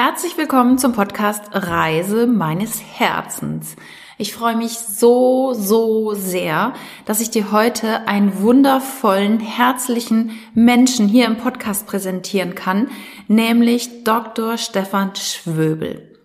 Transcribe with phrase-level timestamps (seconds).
[0.00, 3.74] Herzlich willkommen zum Podcast Reise meines Herzens.
[4.16, 6.72] Ich freue mich so, so sehr,
[7.04, 12.90] dass ich dir heute einen wundervollen, herzlichen Menschen hier im Podcast präsentieren kann,
[13.26, 14.56] nämlich Dr.
[14.56, 16.16] Stefan Schwöbel.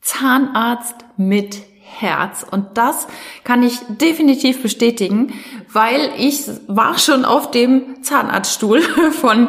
[0.00, 2.46] Zahnarzt mit Herz.
[2.48, 3.08] Und das
[3.42, 5.32] kann ich definitiv bestätigen,
[5.72, 8.80] weil ich war schon auf dem Zahnarztstuhl
[9.20, 9.48] von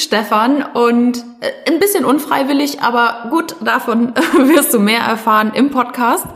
[0.00, 6.26] Stefan und äh, ein bisschen unfreiwillig, aber gut, davon wirst du mehr erfahren im Podcast.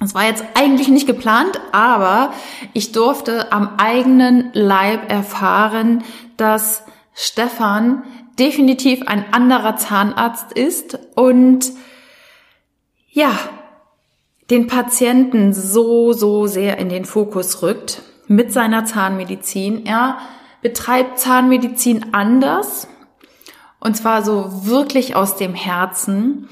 [0.00, 2.32] Das war jetzt eigentlich nicht geplant, aber
[2.74, 6.04] ich durfte am eigenen Leib erfahren,
[6.36, 6.82] dass
[7.14, 8.04] Stefan
[8.38, 11.72] definitiv ein anderer Zahnarzt ist und
[13.08, 13.32] ja,
[14.50, 19.86] den Patienten so, so sehr in den Fokus rückt mit seiner Zahnmedizin.
[19.86, 20.18] Er
[20.66, 22.88] betreibt Zahnmedizin anders
[23.78, 26.48] und zwar so wirklich aus dem Herzen.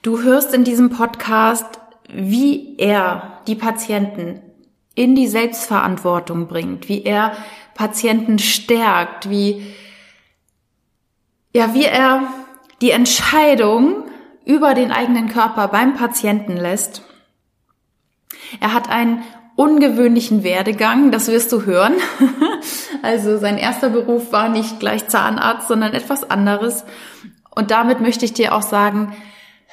[0.00, 4.40] Du hörst in diesem Podcast, wie er die Patienten
[4.94, 7.36] in die Selbstverantwortung bringt, wie er
[7.74, 9.66] Patienten stärkt, wie,
[11.52, 12.22] ja, wie er
[12.80, 14.04] die Entscheidung
[14.46, 17.02] über den eigenen Körper beim Patienten lässt
[18.58, 19.22] er hat einen
[19.60, 21.92] ungewöhnlichen Werdegang, das wirst du hören.
[23.02, 26.84] also sein erster Beruf war nicht gleich Zahnarzt, sondern etwas anderes.
[27.50, 29.14] Und damit möchte ich dir auch sagen,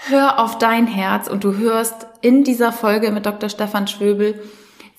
[0.09, 3.47] hör auf dein Herz und du hörst in dieser Folge mit Dr.
[3.47, 4.43] Stefan Schwöbel,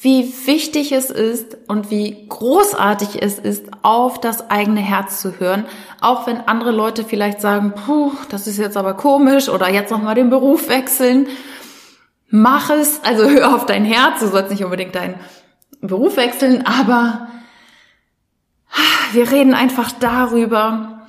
[0.01, 5.67] wie wichtig es ist und wie großartig es ist, auf das eigene Herz zu hören,
[6.01, 10.03] auch wenn andere Leute vielleicht sagen, puh, das ist jetzt aber komisch oder jetzt noch
[10.03, 11.27] mal den Beruf wechseln
[12.31, 15.17] mach es, also hör auf dein Herz, du sollst nicht unbedingt deinen
[15.81, 17.29] Beruf wechseln, aber
[19.13, 21.07] wir reden einfach darüber,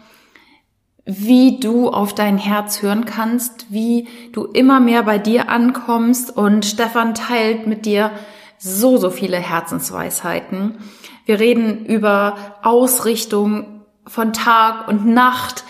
[1.06, 6.66] wie du auf dein Herz hören kannst, wie du immer mehr bei dir ankommst und
[6.66, 8.12] Stefan teilt mit dir
[8.60, 10.78] so, so viele Herzensweisheiten.
[11.26, 15.64] Wir reden über Ausrichtung von Tag und Nacht,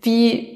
[0.00, 0.51] wie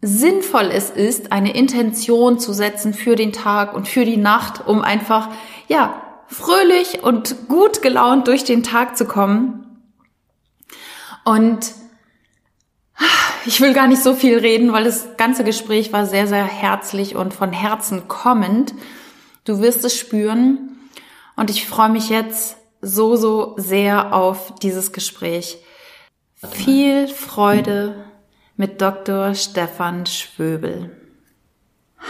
[0.00, 4.82] sinnvoll es ist, eine Intention zu setzen für den Tag und für die Nacht, um
[4.82, 5.28] einfach,
[5.66, 9.64] ja, fröhlich und gut gelaunt durch den Tag zu kommen.
[11.24, 11.72] Und
[13.46, 17.16] ich will gar nicht so viel reden, weil das ganze Gespräch war sehr, sehr herzlich
[17.16, 18.74] und von Herzen kommend.
[19.44, 20.78] Du wirst es spüren.
[21.34, 25.58] Und ich freue mich jetzt so, so sehr auf dieses Gespräch.
[26.34, 28.07] Viel Freude
[28.58, 29.34] mit Dr.
[29.36, 30.90] Stefan Schwöbel.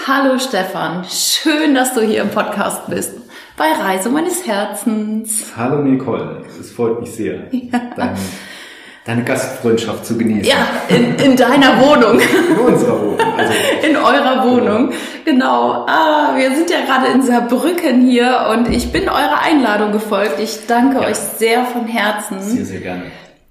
[0.07, 3.13] Hallo Stefan, schön, dass du hier im Podcast bist.
[3.59, 5.53] Bei Reise meines Herzens.
[5.59, 7.81] Hallo Nicole, es freut mich sehr, ja.
[7.95, 8.17] deine,
[9.05, 10.45] deine, Gastfreundschaft zu genießen.
[10.45, 12.19] Ja, in, in deiner Wohnung.
[12.51, 13.21] In unserer Wohnung.
[13.37, 13.53] Also,
[13.87, 14.93] in eurer Wohnung,
[15.27, 15.87] genau.
[15.87, 20.41] Ah, wir sind ja gerade in Saarbrücken hier und ich bin eurer Einladung gefolgt.
[20.41, 21.09] Ich danke ja.
[21.09, 22.41] euch sehr von Herzen.
[22.41, 23.03] Sehr, sehr gerne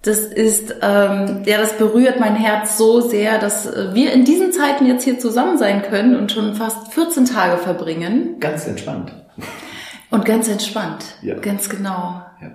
[0.07, 4.53] das ist, ähm, ja, das berührt mein Herz so sehr, dass äh, wir in diesen
[4.53, 8.39] Zeiten jetzt hier zusammen sein können und schon fast 14 Tage verbringen.
[8.39, 9.11] Ganz entspannt.
[10.09, 11.03] Und ganz entspannt.
[11.21, 11.37] Ja.
[11.39, 12.21] Ganz genau.
[12.41, 12.51] Ja.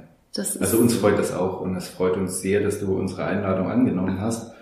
[0.60, 4.18] Also uns freut das auch und es freut uns sehr, dass du unsere Einladung angenommen
[4.18, 4.52] hast,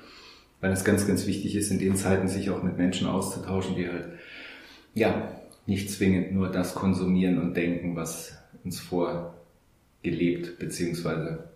[0.61, 3.89] weil es ganz, ganz wichtig ist, in den Zeiten sich auch mit Menschen auszutauschen, die
[3.89, 4.07] halt,
[4.95, 5.29] ja,
[5.67, 8.33] nicht zwingend nur das konsumieren und denken, was
[8.65, 11.50] uns vorgelebt beziehungsweise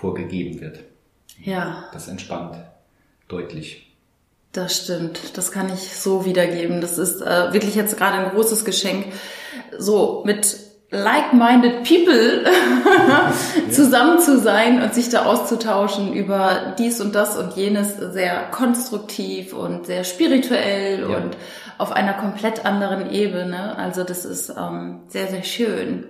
[0.00, 0.80] vorgegeben wird.
[1.42, 1.84] Ja.
[1.92, 2.56] Das entspannt
[3.28, 3.86] deutlich.
[4.52, 5.36] Das stimmt.
[5.36, 6.80] Das kann ich so wiedergeben.
[6.80, 9.06] Das ist äh, wirklich jetzt gerade ein großes Geschenk,
[9.78, 10.58] so mit
[10.90, 12.44] like-minded people
[13.70, 19.52] zusammen zu sein und sich da auszutauschen über dies und das und jenes sehr konstruktiv
[19.52, 21.16] und sehr spirituell ja.
[21.16, 21.36] und
[21.78, 23.78] auf einer komplett anderen Ebene.
[23.78, 26.04] Also das ist ähm, sehr, sehr schön.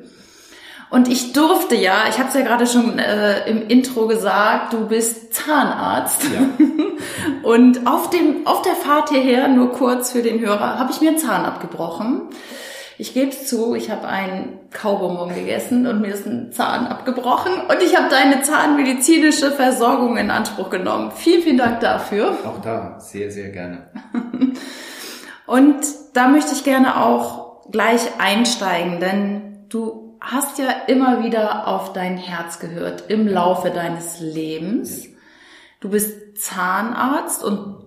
[0.91, 4.89] Und ich durfte ja, ich habe es ja gerade schon äh, im Intro gesagt, du
[4.89, 6.23] bist Zahnarzt.
[6.25, 6.41] Ja.
[7.49, 11.11] Und auf dem auf der Fahrt hierher, nur kurz für den Hörer, habe ich mir
[11.11, 12.23] einen Zahn abgebrochen.
[12.99, 17.53] Ich gebe es zu, ich habe einen Kaubonbon gegessen und mir ist ein Zahn abgebrochen
[17.69, 21.13] und ich habe deine zahnmedizinische Versorgung in Anspruch genommen.
[21.15, 22.37] Vielen, vielen Dank dafür.
[22.45, 23.89] Auch da, sehr, sehr gerne.
[25.47, 25.77] und
[26.13, 32.17] da möchte ich gerne auch gleich einsteigen, denn du hast ja immer wieder auf dein
[32.17, 35.09] Herz gehört im Laufe deines Lebens.
[35.81, 37.85] Du bist Zahnarzt und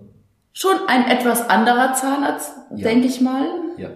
[0.52, 2.84] schon ein etwas anderer Zahnarzt, ja.
[2.84, 3.46] denke ich mal.
[3.76, 3.90] Ja,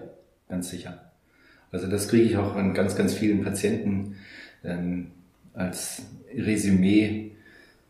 [0.49, 1.11] ganz sicher.
[1.73, 4.17] Also das kriege ich auch an ganz, ganz vielen Patienten
[4.65, 5.11] ähm,
[5.55, 6.03] als
[6.35, 7.33] Resümee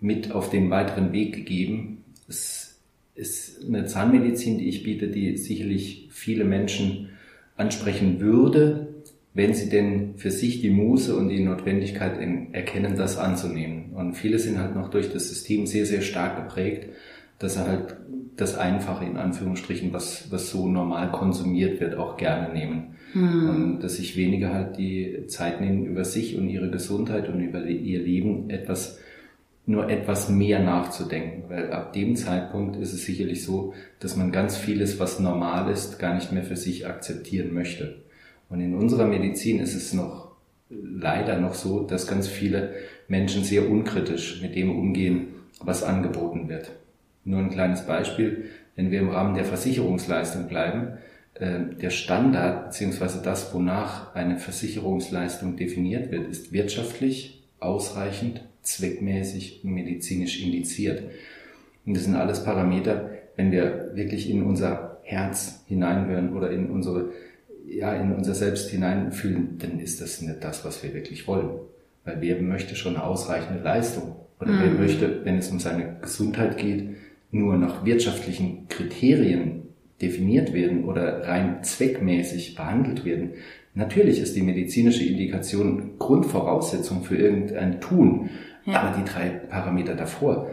[0.00, 2.04] mit auf den weiteren Weg gegeben.
[2.28, 2.78] Es
[3.14, 7.10] ist eine Zahnmedizin, die ich biete, die sicherlich viele Menschen
[7.56, 8.87] ansprechen würde,
[9.38, 12.18] wenn sie denn für sich die Muße und die Notwendigkeit
[12.50, 13.92] erkennen, das anzunehmen.
[13.94, 16.88] Und viele sind halt noch durch das System sehr, sehr stark geprägt,
[17.38, 17.96] dass sie halt
[18.34, 22.96] das Einfache in Anführungsstrichen, was, was so normal konsumiert wird, auch gerne nehmen.
[23.12, 23.48] Hm.
[23.48, 27.64] Und dass sich weniger halt die Zeit nehmen, über sich und ihre Gesundheit und über
[27.64, 28.98] ihr Leben etwas
[29.66, 34.56] nur etwas mehr nachzudenken, weil ab dem Zeitpunkt ist es sicherlich so, dass man ganz
[34.56, 38.07] vieles, was normal ist, gar nicht mehr für sich akzeptieren möchte.
[38.48, 40.28] Und in unserer Medizin ist es noch
[40.70, 42.74] leider noch so, dass ganz viele
[43.08, 45.28] Menschen sehr unkritisch mit dem umgehen,
[45.60, 46.70] was angeboten wird.
[47.24, 48.46] Nur ein kleines Beispiel,
[48.76, 50.98] wenn wir im Rahmen der Versicherungsleistung bleiben,
[51.34, 59.72] äh, der Standard beziehungsweise das, wonach eine Versicherungsleistung definiert wird, ist wirtschaftlich, ausreichend, zweckmäßig und
[59.72, 61.02] medizinisch indiziert.
[61.86, 67.12] Und das sind alles Parameter, wenn wir wirklich in unser Herz hineinhören oder in unsere,
[67.70, 71.50] ja, in unser Selbst hineinfühlen, dann ist das nicht das, was wir wirklich wollen.
[72.04, 74.16] Weil wer möchte schon eine ausreichende Leistung?
[74.40, 74.60] Oder mhm.
[74.62, 76.88] wer möchte, wenn es um seine Gesundheit geht,
[77.30, 79.62] nur nach wirtschaftlichen Kriterien
[80.00, 83.32] definiert werden oder rein zweckmäßig behandelt werden.
[83.74, 88.30] Natürlich ist die medizinische Indikation Grundvoraussetzung für irgendein Tun.
[88.64, 88.80] Ja.
[88.80, 90.48] Aber die drei Parameter davor,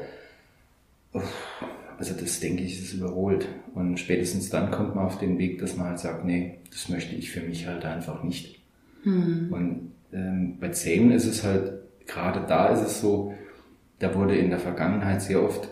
[1.98, 3.48] also das denke ich, ist überholt.
[3.74, 7.16] Und spätestens dann kommt man auf den Weg, dass man halt sagt, nee, das möchte
[7.16, 8.60] ich für mich halt einfach nicht.
[9.04, 9.48] Mhm.
[9.52, 11.74] Und ähm, bei Zähnen ist es halt,
[12.08, 13.34] gerade da ist es so,
[14.00, 15.70] da wurde in der Vergangenheit sehr oft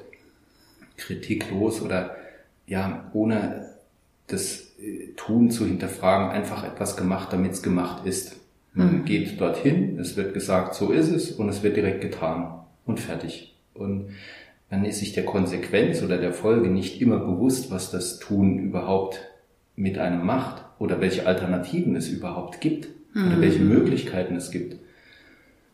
[0.97, 2.15] kritiklos oder
[2.67, 3.69] ja, ohne
[4.27, 8.37] das äh, Tun zu hinterfragen, einfach etwas gemacht, damit es gemacht ist.
[8.73, 9.05] Man mhm.
[9.05, 13.55] geht dorthin, es wird gesagt, so ist es und es wird direkt getan und fertig.
[13.73, 14.09] Und
[14.73, 19.19] dann ist sich der Konsequenz oder der Folge nicht immer bewusst, was das Tun überhaupt
[19.75, 23.27] mit einem macht oder welche Alternativen es überhaupt gibt mhm.
[23.27, 24.77] oder welche Möglichkeiten es gibt.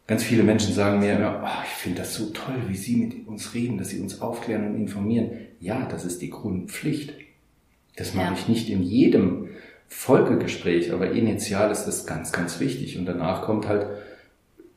[0.06, 3.26] Ganz viele Menschen sagen mir, immer, oh, ich finde das so toll, wie Sie mit
[3.26, 5.32] uns reden, dass Sie uns aufklären und informieren.
[5.62, 7.14] Ja, das ist die Grundpflicht.
[7.96, 8.34] Das mache ja.
[8.34, 9.48] ich nicht in jedem
[9.88, 12.98] Folgegespräch, aber initial ist das ganz, ganz wichtig.
[12.98, 13.88] Und danach kommt halt,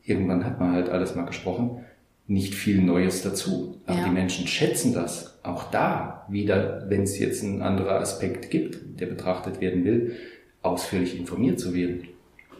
[0.04, 1.84] irgendwann hat man halt alles mal gesprochen,
[2.26, 3.80] nicht viel Neues dazu.
[3.86, 4.04] Aber ja.
[4.04, 5.38] die Menschen schätzen das.
[5.42, 10.16] Auch da wieder, wenn es jetzt einen anderen Aspekt gibt, der betrachtet werden will,
[10.62, 12.08] ausführlich informiert zu werden.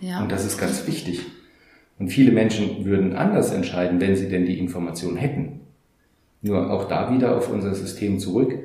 [0.01, 0.21] Ja.
[0.21, 1.21] Und das ist ganz wichtig.
[1.99, 5.61] Und viele Menschen würden anders entscheiden, wenn sie denn die Information hätten.
[6.41, 8.59] Nur auch da wieder auf unser System zurück.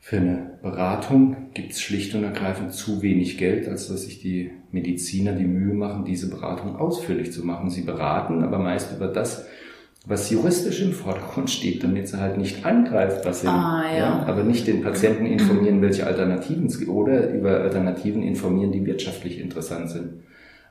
[0.00, 4.50] Für eine Beratung gibt es schlicht und ergreifend zu wenig Geld, als dass sich die
[4.72, 7.70] Mediziner die Mühe machen, diese Beratung ausführlich zu machen.
[7.70, 9.46] Sie beraten, aber meist über das,
[10.06, 13.98] was juristisch im Vordergrund steht, damit sie halt nicht angreifbar sind, ah, ja.
[13.98, 14.26] ja.
[14.26, 19.40] aber nicht den Patienten informieren, welche Alternativen es gibt, oder über Alternativen informieren, die wirtschaftlich
[19.40, 20.22] interessant sind,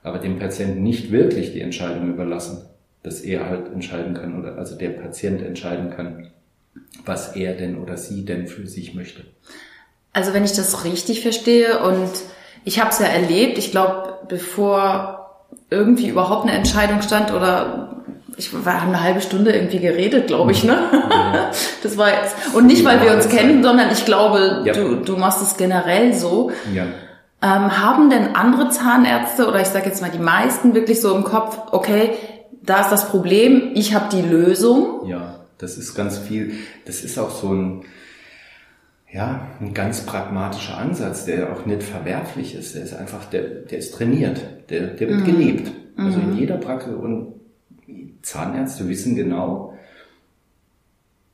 [0.03, 2.65] aber dem Patienten nicht wirklich die Entscheidung überlassen,
[3.03, 6.27] dass er halt entscheiden kann oder also der Patient entscheiden kann,
[7.05, 9.25] was er denn oder sie denn für sich möchte.
[10.13, 12.09] Also wenn ich das richtig verstehe und
[12.63, 17.94] ich habe es ja erlebt, ich glaube, bevor irgendwie überhaupt eine Entscheidung stand oder
[18.37, 20.77] ich wir haben eine halbe Stunde irgendwie geredet, glaube ich, ne?
[21.83, 24.73] Das war jetzt und nicht weil wir uns kennen, sondern ich glaube, ja.
[24.73, 26.51] du du machst es generell so.
[26.73, 26.85] Ja.
[27.41, 31.23] Ähm, haben denn andere Zahnärzte oder ich sage jetzt mal die meisten wirklich so im
[31.23, 32.11] Kopf, okay,
[32.63, 35.07] da ist das Problem, ich habe die Lösung?
[35.07, 36.53] Ja, das ist ganz viel.
[36.85, 37.85] Das ist auch so ein
[39.15, 42.75] ja, ein ganz pragmatischer Ansatz, der auch nicht verwerflich ist.
[42.75, 45.25] Der ist einfach, der, der ist trainiert, der, der wird mhm.
[45.25, 45.71] gelebt.
[45.97, 46.37] Also in mhm.
[46.37, 47.34] jeder Praxis und
[48.25, 49.73] Zahnärzte wissen genau,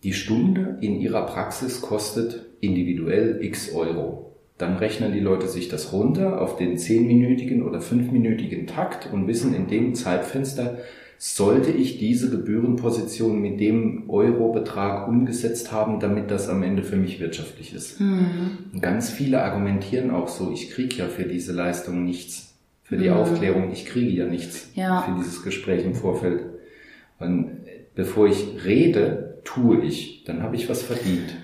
[0.04, 4.34] die Stunde in ihrer Praxis kostet individuell x Euro.
[4.58, 9.56] Dann rechnen die Leute sich das runter auf den zehnminütigen oder fünfminütigen Takt und wissen
[9.56, 10.80] in dem Zeitfenster,
[11.18, 17.20] sollte ich diese Gebührenposition mit dem Eurobetrag umgesetzt haben, damit das am Ende für mich
[17.20, 18.02] wirtschaftlich ist.
[18.02, 18.82] Mhm.
[18.82, 22.56] ganz viele argumentieren auch so, ich kriege ja für diese Leistung nichts.
[22.84, 23.16] Für die mhm.
[23.16, 25.04] Aufklärung, ich kriege ja nichts ja.
[25.04, 26.51] für dieses Gespräch im Vorfeld.
[27.22, 27.60] Und
[27.96, 31.36] bevor ich rede, tue ich, dann habe ich was verdient.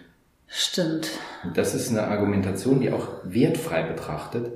[0.48, 1.10] Stimmt.
[1.44, 4.52] Und das ist eine Argumentation, die auch wertfrei betrachtet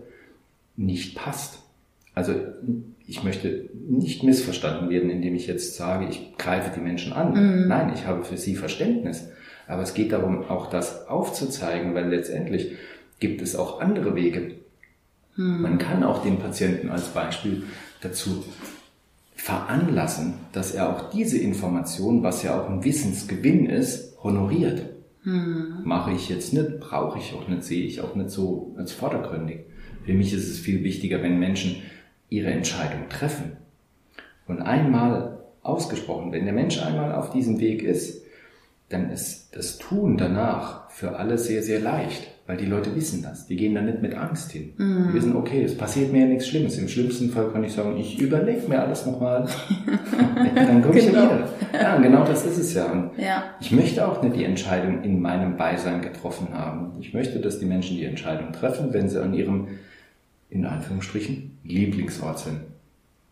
[0.77, 1.59] nicht passt.
[2.13, 2.33] Also
[3.07, 7.33] ich möchte nicht missverstanden werden, indem ich jetzt sage, ich greife die Menschen an.
[7.33, 7.67] Mhm.
[7.67, 9.29] Nein, ich habe für sie Verständnis.
[9.67, 12.73] Aber es geht darum, auch das aufzuzeigen, weil letztendlich
[13.19, 14.55] gibt es auch andere Wege.
[15.35, 15.61] Mhm.
[15.61, 17.63] Man kann auch den Patienten als Beispiel
[18.01, 18.43] dazu
[19.41, 24.83] veranlassen, dass er auch diese Information, was ja auch ein Wissensgewinn ist, honoriert.
[25.23, 25.81] Hm.
[25.83, 29.61] Mache ich jetzt nicht, brauche ich auch nicht, sehe ich auch nicht so als vordergründig.
[30.05, 31.77] Für mich ist es viel wichtiger, wenn Menschen
[32.29, 33.57] ihre Entscheidung treffen.
[34.47, 38.23] Und einmal ausgesprochen, wenn der Mensch einmal auf diesem Weg ist,
[38.89, 43.47] dann ist das Tun danach für alle sehr, sehr leicht, weil die Leute wissen das.
[43.47, 44.73] Die gehen da nicht mit Angst hin.
[44.77, 45.07] Mhm.
[45.07, 46.77] Die wissen, okay, es passiert mir ja nichts Schlimmes.
[46.77, 49.47] Im schlimmsten Fall kann ich sagen, ich überlege mir alles nochmal.
[50.55, 51.23] dann komme ich genau.
[51.23, 51.49] wieder.
[51.73, 53.11] Ja, genau das ist es ja.
[53.17, 53.43] Ja.
[53.59, 56.93] ich möchte auch nicht die Entscheidung in meinem Beisein getroffen haben.
[56.99, 59.67] Ich möchte, dass die Menschen die Entscheidung treffen, wenn sie an ihrem,
[60.49, 62.59] in Anführungsstrichen, Lieblingsort sind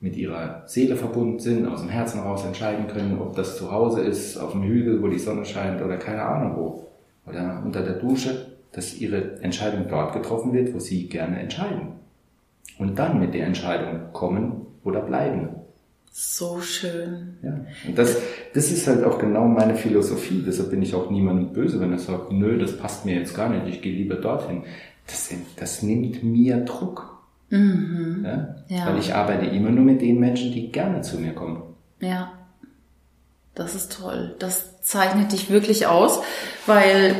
[0.01, 4.01] mit ihrer Seele verbunden sind, aus dem Herzen heraus entscheiden können, ob das zu Hause
[4.01, 6.87] ist, auf dem Hügel, wo die Sonne scheint oder keine Ahnung wo.
[7.25, 11.93] Oder unter der Dusche, dass ihre Entscheidung dort getroffen wird, wo sie gerne entscheiden.
[12.77, 15.49] Und dann mit der Entscheidung kommen oder bleiben.
[16.11, 17.37] So schön.
[17.43, 17.59] Ja.
[17.87, 18.17] Und das,
[18.53, 20.43] das ist halt auch genau meine Philosophie.
[20.45, 23.49] Deshalb bin ich auch niemandem böse, wenn er sagt, nö, das passt mir jetzt gar
[23.49, 24.63] nicht, ich gehe lieber dorthin.
[25.07, 27.19] Das, das nimmt mir Druck.
[27.49, 28.25] Mhm.
[28.25, 28.55] Ja?
[28.67, 28.85] ja?
[28.87, 31.63] Weil ich arbeite immer nur mit den Menschen, die gerne zu mir kommen.
[31.99, 32.33] Ja.
[33.55, 34.35] Das ist toll.
[34.39, 36.21] Das zeichnet dich wirklich aus,
[36.65, 37.15] weil,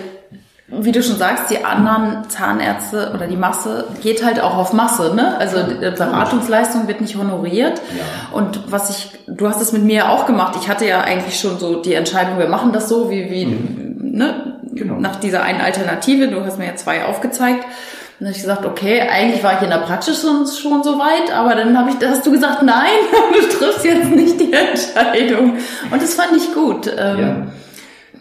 [0.72, 5.16] wie du schon sagst, die anderen Zahnärzte oder die Masse geht halt auch auf Masse,
[5.16, 5.36] ne?
[5.38, 7.82] Also Beratungsleistung wird nicht honoriert.
[7.98, 8.38] Ja.
[8.38, 10.56] Und was ich, du hast es mit mir auch gemacht.
[10.62, 14.12] Ich hatte ja eigentlich schon so die Entscheidung, wir machen das so, wie, wie, mhm.
[14.12, 14.60] ne?
[14.72, 15.00] Genau.
[15.00, 16.28] Nach dieser einen Alternative.
[16.28, 17.66] Du hast mir ja zwei aufgezeigt.
[18.20, 21.36] dann habe ich gesagt, okay, eigentlich war ich in der Praxis schon, schon so weit,
[21.36, 23.00] aber dann habe ich, hast du gesagt, nein,
[23.34, 25.58] du triffst jetzt nicht die Entscheidung.
[25.90, 26.88] Und das fand ich gut.
[26.96, 27.48] Ähm, ja.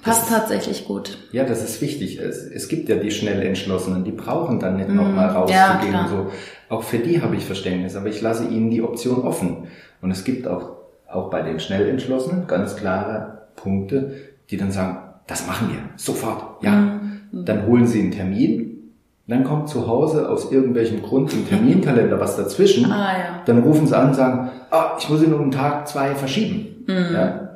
[0.03, 1.19] Passt ist, tatsächlich gut.
[1.33, 2.19] Ja, das ist wichtig.
[2.19, 6.09] Es, es gibt ja die schnell Entschlossenen, die brauchen dann nicht mm, nochmal rauszugehen ja,
[6.09, 6.31] so.
[6.69, 9.69] Auch für die habe ich Verständnis, aber ich lasse ihnen die Option offen.
[10.01, 10.77] Und es gibt auch,
[11.09, 14.13] auch bei den schnell Entschlossenen ganz klare Punkte,
[14.51, 16.73] die dann sagen, das machen wir, sofort, ja.
[16.73, 17.45] Mm.
[17.45, 18.79] Dann holen sie einen Termin,
[19.27, 22.91] dann kommt zu Hause aus irgendwelchem Grund im Terminkalender was dazwischen.
[22.91, 23.43] Ah, ja.
[23.45, 26.85] Dann rufen sie an und sagen, ah, ich muss ihn um einen Tag, zwei verschieben.
[26.87, 27.15] Mm.
[27.15, 27.49] Ja?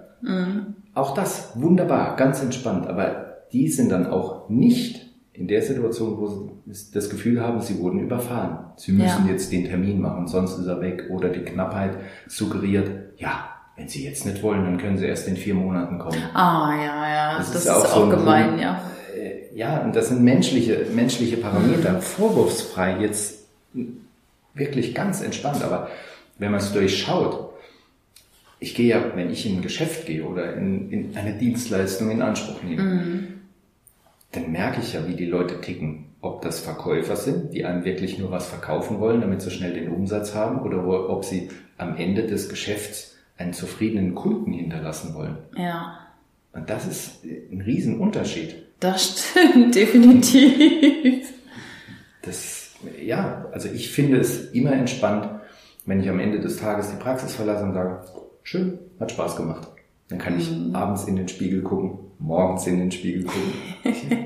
[0.94, 2.86] Auch das, wunderbar, ganz entspannt.
[2.86, 7.78] Aber die sind dann auch nicht in der Situation, wo sie das Gefühl haben, sie
[7.78, 8.72] wurden überfahren.
[8.76, 9.32] Sie müssen ja.
[9.32, 11.04] jetzt den Termin machen, sonst ist er weg.
[11.10, 11.96] Oder die Knappheit
[12.28, 16.18] suggeriert, ja, wenn sie jetzt nicht wollen, dann können sie erst in vier Monaten kommen.
[16.34, 18.82] Ah, ja, ja, das, das ist, auch, ist auch so gemein, Punkt, ja
[19.54, 23.46] ja, und das sind menschliche, menschliche Parameter, vorwurfsfrei jetzt
[24.54, 25.88] wirklich ganz entspannt, aber
[26.38, 27.51] wenn man es durchschaut,
[28.62, 32.22] ich gehe ja, wenn ich in ein Geschäft gehe oder in, in eine Dienstleistung in
[32.22, 33.28] Anspruch nehme, mhm.
[34.30, 36.06] dann merke ich ja, wie die Leute ticken.
[36.20, 39.90] Ob das Verkäufer sind, die einem wirklich nur was verkaufen wollen, damit sie schnell den
[39.90, 45.38] Umsatz haben, oder ob sie am Ende des Geschäfts einen zufriedenen Kunden hinterlassen wollen.
[45.56, 45.98] Ja.
[46.52, 48.54] Und das ist ein Riesenunterschied.
[48.78, 51.32] Das stimmt, definitiv.
[52.22, 52.70] Das,
[53.02, 55.28] ja, also ich finde es immer entspannt,
[55.86, 58.04] wenn ich am Ende des Tages die Praxis verlasse und sage,
[58.42, 59.68] schön, hat Spaß gemacht.
[60.08, 60.74] Dann kann ich mhm.
[60.74, 63.52] abends in den Spiegel gucken, morgens in den Spiegel gucken.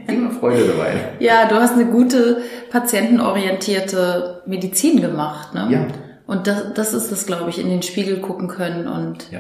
[0.09, 0.95] immer Freude dabei.
[1.21, 5.69] Ja, du hast eine gute patientenorientierte Medizin gemacht, ne?
[5.71, 5.87] Ja.
[6.27, 9.39] Und das, das ist es, glaube ich, in den Spiegel gucken können und ja.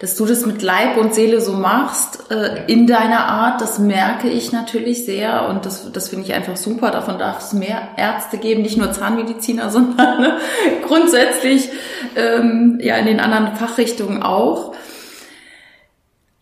[0.00, 2.62] dass du das mit Leib und Seele so machst, äh, ja.
[2.66, 6.90] in deiner Art, das merke ich natürlich sehr und das, das finde ich einfach super.
[6.90, 10.36] Davon darf es mehr Ärzte geben, nicht nur Zahnmediziner, sondern ne,
[10.86, 11.70] grundsätzlich
[12.16, 14.74] ähm, ja in den anderen Fachrichtungen auch.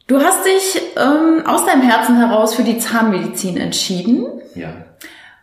[0.09, 4.27] Du hast dich ähm, aus deinem Herzen heraus für die Zahnmedizin entschieden.
[4.57, 4.75] Ja.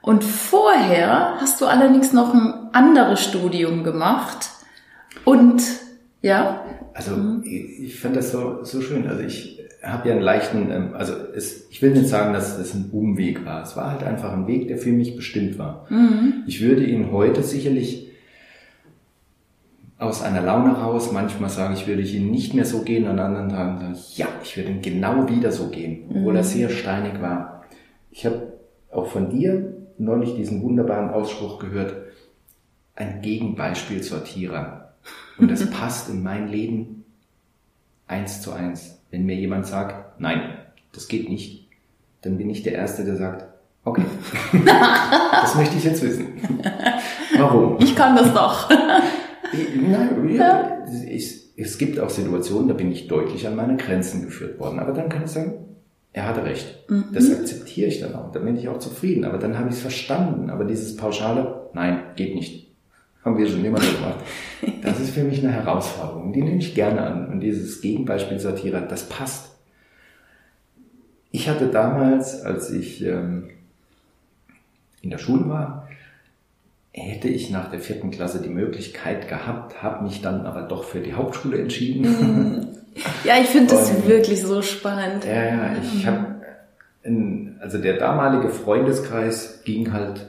[0.02, 4.50] Und vorher hast du allerdings noch ein anderes Studium gemacht.
[5.26, 5.62] Und
[6.22, 6.66] ja.
[6.94, 7.12] Also
[7.44, 9.08] ich, ich fand das so, so schön.
[9.08, 12.74] Also ich habe ja einen leichten, ähm, also es, ich will nicht sagen, dass es
[12.74, 13.64] ein Umweg war.
[13.64, 15.86] Es war halt einfach ein Weg, der für mich bestimmt war.
[15.90, 16.44] Mhm.
[16.48, 18.08] Ich würde ihn heute sicherlich
[19.98, 23.50] aus einer Laune raus, manchmal sage ich, würde ihn nicht mehr so gehen, an anderen
[23.50, 26.38] Tagen sage ich, ja, ich würde ihn genau wieder so gehen, obwohl mhm.
[26.38, 27.66] er sehr steinig war.
[28.10, 28.54] Ich habe
[28.92, 31.96] auch von dir neulich diesen wunderbaren Ausspruch gehört,
[32.96, 34.94] ein Gegenbeispiel zur Tira.
[35.38, 37.06] Und das passt in mein Leben
[38.08, 39.00] eins zu eins.
[39.10, 40.58] Wenn mir jemand sagt, nein,
[40.94, 41.68] das geht nicht,
[42.22, 43.46] dann bin ich der Erste, der sagt,
[43.84, 44.04] okay,
[45.32, 46.28] das möchte ich jetzt wissen.
[47.38, 47.78] Warum?
[47.80, 48.70] Ich kann das doch.
[50.30, 50.78] Ja,
[51.58, 54.80] es gibt auch Situationen, da bin ich deutlich an meine Grenzen geführt worden.
[54.80, 55.71] Aber dann kann ich sagen,
[56.14, 56.90] er hatte recht.
[56.90, 57.06] Mhm.
[57.14, 58.32] Das akzeptiere ich dann auch.
[58.32, 59.24] Da bin ich auch zufrieden.
[59.24, 60.50] Aber dann habe ich es verstanden.
[60.50, 62.72] Aber dieses Pauschale, nein, geht nicht.
[63.24, 64.20] Haben wir schon immer gemacht.
[64.84, 66.34] Das ist für mich eine Herausforderung.
[66.34, 67.28] Die nehme ich gerne an.
[67.30, 69.56] Und dieses Gegenbeispiel Satire, das passt.
[71.32, 73.50] Ich ich hatte damals, als ich ähm,
[75.02, 75.88] in der Schule war,
[76.92, 81.00] hätte ich nach der vierten Klasse die Möglichkeit gehabt, habe mich dann aber doch für
[81.00, 82.02] die Hauptschule entschieden.
[82.02, 82.68] Mhm.
[83.24, 85.26] Ja, ich finde das wirklich so spannend.
[85.26, 86.42] Ja, ja, ich habe,
[87.60, 90.28] also der damalige Freundeskreis ging halt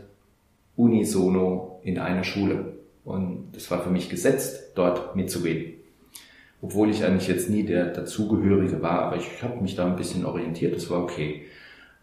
[0.76, 2.76] unisono in eine Schule.
[3.04, 5.74] Und es war für mich gesetzt, dort mitzugehen.
[6.60, 10.24] Obwohl ich eigentlich jetzt nie der dazugehörige war, aber ich habe mich da ein bisschen
[10.24, 11.42] orientiert, das war okay.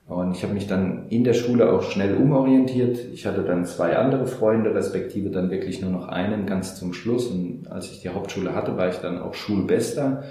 [0.09, 2.97] Und ich habe mich dann in der Schule auch schnell umorientiert.
[3.13, 7.27] Ich hatte dann zwei andere Freunde, respektive dann wirklich nur noch einen ganz zum Schluss.
[7.27, 10.23] Und als ich die Hauptschule hatte, war ich dann auch Schulbester.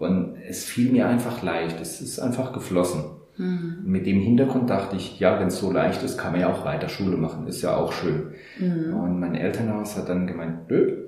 [0.00, 1.80] Und es fiel mir einfach leicht.
[1.80, 3.04] Es ist einfach geflossen.
[3.36, 3.78] Mhm.
[3.84, 6.64] Mit dem Hintergrund dachte ich, ja, wenn es so leicht ist, kann man ja auch
[6.64, 7.46] weiter Schule machen.
[7.46, 8.32] Ist ja auch schön.
[8.58, 8.94] Mhm.
[8.94, 11.04] Und mein Elternhaus hat dann gemeint, nö,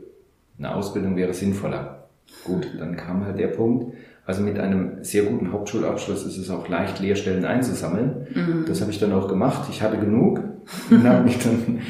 [0.59, 2.05] eine Ausbildung wäre sinnvoller.
[2.45, 6.69] Gut, dann kam halt der Punkt, also mit einem sehr guten Hauptschulabschluss ist es auch
[6.69, 8.27] leicht, Lehrstellen einzusammeln.
[8.33, 8.65] Mhm.
[8.67, 9.69] Das habe ich dann auch gemacht.
[9.71, 10.41] Ich hatte genug
[10.91, 11.81] und habe mich dann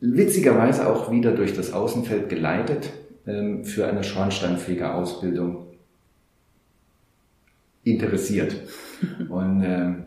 [0.00, 2.90] witzigerweise auch wieder durch das Außenfeld geleitet
[3.26, 5.66] ähm, für eine Schornsteinfegerausbildung
[7.84, 8.56] interessiert.
[9.28, 10.04] Und ähm,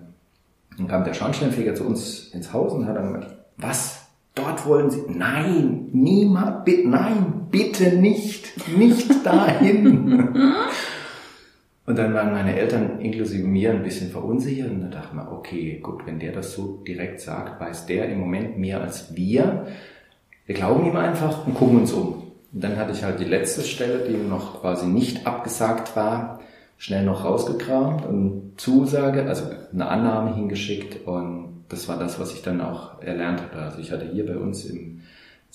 [0.77, 4.03] dann kam der Schornsteinfeger zu uns ins Haus und hat dann gesagt, was?
[4.35, 5.01] Dort wollen Sie?
[5.07, 10.29] Nein, niemand, bitte, nein, bitte nicht, nicht dahin.
[11.87, 15.79] Und dann waren meine Eltern inklusive mir ein bisschen verunsichert und da dachte man, okay,
[15.81, 19.67] gut, wenn der das so direkt sagt, weiß der im Moment mehr als wir.
[20.45, 22.33] Wir glauben ihm einfach und gucken uns um.
[22.51, 26.41] Und dann hatte ich halt die letzte Stelle, die noch quasi nicht abgesagt war,
[26.77, 32.41] schnell noch rausgekramt und Zusage, also eine Annahme hingeschickt und das war das, was ich
[32.41, 33.59] dann auch erlernt hatte.
[33.59, 35.03] Also ich hatte hier bei uns im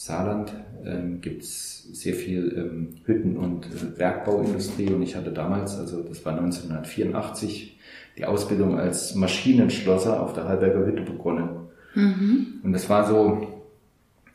[0.03, 0.53] Saarland
[0.85, 6.03] ähm, gibt es sehr viel ähm, Hütten- und äh, Bergbauindustrie und ich hatte damals, also
[6.03, 7.79] das war 1984,
[8.19, 11.51] die Ausbildung als Maschinenschlosser auf der Halberger Hütte begonnen.
[11.95, 12.47] Mhm.
[12.65, 13.47] Und das war so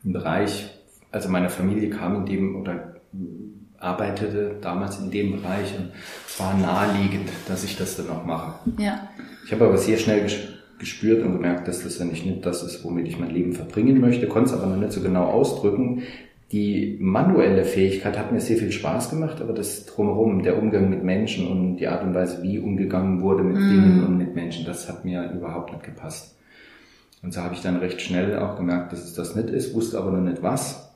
[0.02, 0.70] ein Bereich,
[1.10, 2.94] also meine Familie kam in dem oder
[3.76, 5.90] arbeitete damals in dem Bereich und
[6.26, 8.54] es war naheliegend, dass ich das dann auch mache.
[8.78, 9.10] Ja.
[9.44, 10.30] Ich habe aber sehr schnell
[10.78, 14.26] gespürt und gemerkt, dass das ja nicht das ist, womit ich mein Leben verbringen möchte,
[14.26, 16.02] konnte es aber noch nicht so genau ausdrücken.
[16.52, 21.04] Die manuelle Fähigkeit hat mir sehr viel Spaß gemacht, aber das drumherum, der Umgang mit
[21.04, 23.68] Menschen und die Art und Weise, wie umgegangen wurde mit mm.
[23.68, 26.36] Dingen und mit Menschen, das hat mir überhaupt nicht gepasst.
[27.22, 29.98] Und so habe ich dann recht schnell auch gemerkt, dass es das nicht ist, wusste
[29.98, 30.90] aber noch nicht was.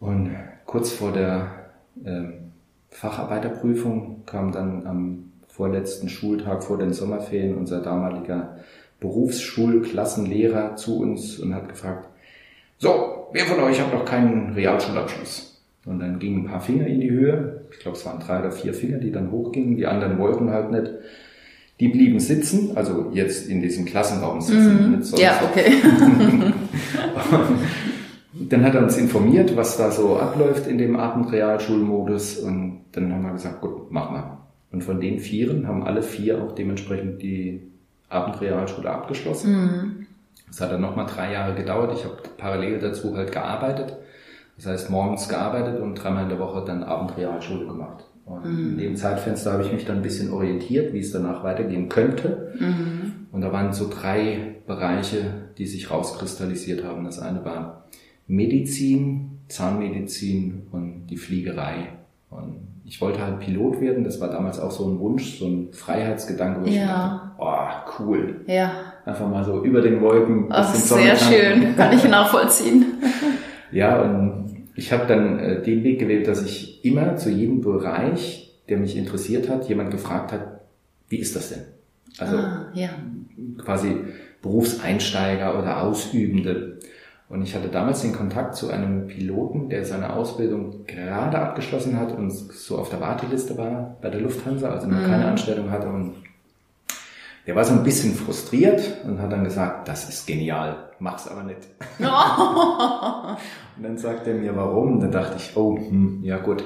[0.00, 0.30] Und
[0.64, 1.70] kurz vor der
[2.04, 2.22] äh,
[2.88, 5.29] Facharbeiterprüfung kam dann am
[5.60, 8.56] vorletzten Schultag vor den Sommerferien unser damaliger
[8.98, 12.08] Berufsschulklassenlehrer zu uns und hat gefragt,
[12.78, 15.62] so, wer von euch hat noch keinen Realschulabschluss?
[15.84, 17.66] Und dann gingen ein paar Finger in die Höhe.
[17.72, 19.76] Ich glaube, es waren drei oder vier Finger, die dann hochgingen.
[19.76, 20.92] Die anderen wollten halt nicht.
[21.78, 24.98] Die blieben sitzen, also jetzt in diesem Klassenraum sitzen.
[24.98, 25.74] Mm, ja, okay.
[28.48, 32.38] dann hat er uns informiert, was da so abläuft in dem Abendrealschulmodus.
[32.38, 34.39] Und dann haben wir gesagt, gut, machen wir.
[34.72, 37.62] Und von den Vieren haben alle vier auch dementsprechend die
[38.08, 39.52] Abendrealschule abgeschlossen.
[39.52, 40.06] Mhm.
[40.48, 41.96] Das hat dann nochmal drei Jahre gedauert.
[41.96, 43.96] Ich habe parallel dazu halt gearbeitet.
[44.56, 48.04] Das heißt, morgens gearbeitet und dreimal in der Woche dann Abendrealschule gemacht.
[48.26, 48.70] Und mhm.
[48.70, 52.54] in dem Zeitfenster habe ich mich dann ein bisschen orientiert, wie es danach weitergehen könnte.
[52.58, 53.12] Mhm.
[53.32, 57.04] Und da waren so drei Bereiche, die sich rauskristallisiert haben.
[57.04, 57.84] Das eine war
[58.26, 61.88] Medizin, Zahnmedizin und die Fliegerei.
[62.30, 65.72] Und ich wollte halt Pilot werden, das war damals auch so ein Wunsch, so ein
[65.72, 66.72] Freiheitsgedanke, wo ja.
[66.72, 68.40] ich dachte, oh, cool.
[68.46, 68.72] Ja.
[69.04, 70.46] Einfach mal so über den Wolken.
[70.50, 72.86] Ach, sehr schön, kann ich nachvollziehen.
[73.72, 78.60] ja, und ich habe dann äh, den Weg gewählt, dass ich immer zu jedem Bereich,
[78.68, 80.60] der mich interessiert hat, jemand gefragt hat,
[81.08, 81.62] wie ist das denn?
[82.18, 82.90] Also ah, ja.
[83.58, 83.96] quasi
[84.42, 86.78] Berufseinsteiger oder Ausübende.
[87.30, 92.12] Und ich hatte damals den Kontakt zu einem Piloten, der seine Ausbildung gerade abgeschlossen hat
[92.12, 95.06] und so auf der Warteliste war bei der Lufthansa, also noch mhm.
[95.06, 95.88] keine Anstellung hatte.
[95.88, 96.14] Und
[97.46, 101.44] der war so ein bisschen frustriert und hat dann gesagt, das ist genial, mach's aber
[101.44, 101.60] nicht.
[103.76, 104.94] und dann sagt er mir, warum?
[104.94, 106.64] Und dann dachte ich, oh, hm, ja gut.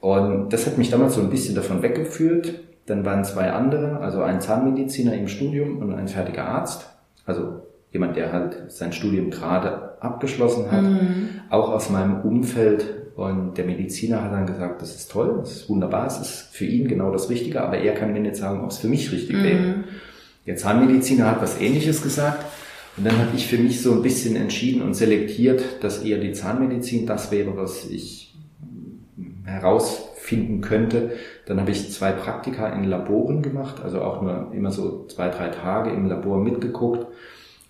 [0.00, 2.54] Und das hat mich damals so ein bisschen davon weggeführt.
[2.86, 6.90] Dann waren zwei andere, also ein Zahnmediziner im Studium und ein fertiger Arzt.
[7.26, 7.63] Also
[7.94, 11.28] jemand, der halt sein Studium gerade abgeschlossen hat, mhm.
[11.48, 12.84] auch aus meinem Umfeld.
[13.14, 16.64] Und der Mediziner hat dann gesagt, das ist toll, das ist wunderbar, es ist für
[16.64, 19.36] ihn genau das Richtige, aber er kann mir nicht sagen, ob es für mich richtig
[19.36, 19.44] mhm.
[19.44, 19.74] wäre.
[20.46, 22.44] Der Zahnmediziner hat was Ähnliches gesagt.
[22.96, 26.32] Und dann habe ich für mich so ein bisschen entschieden und selektiert, dass eher die
[26.32, 28.36] Zahnmedizin das wäre, was ich
[29.44, 31.12] herausfinden könnte.
[31.46, 35.48] Dann habe ich zwei Praktika in Laboren gemacht, also auch nur immer so zwei, drei
[35.48, 37.06] Tage im Labor mitgeguckt.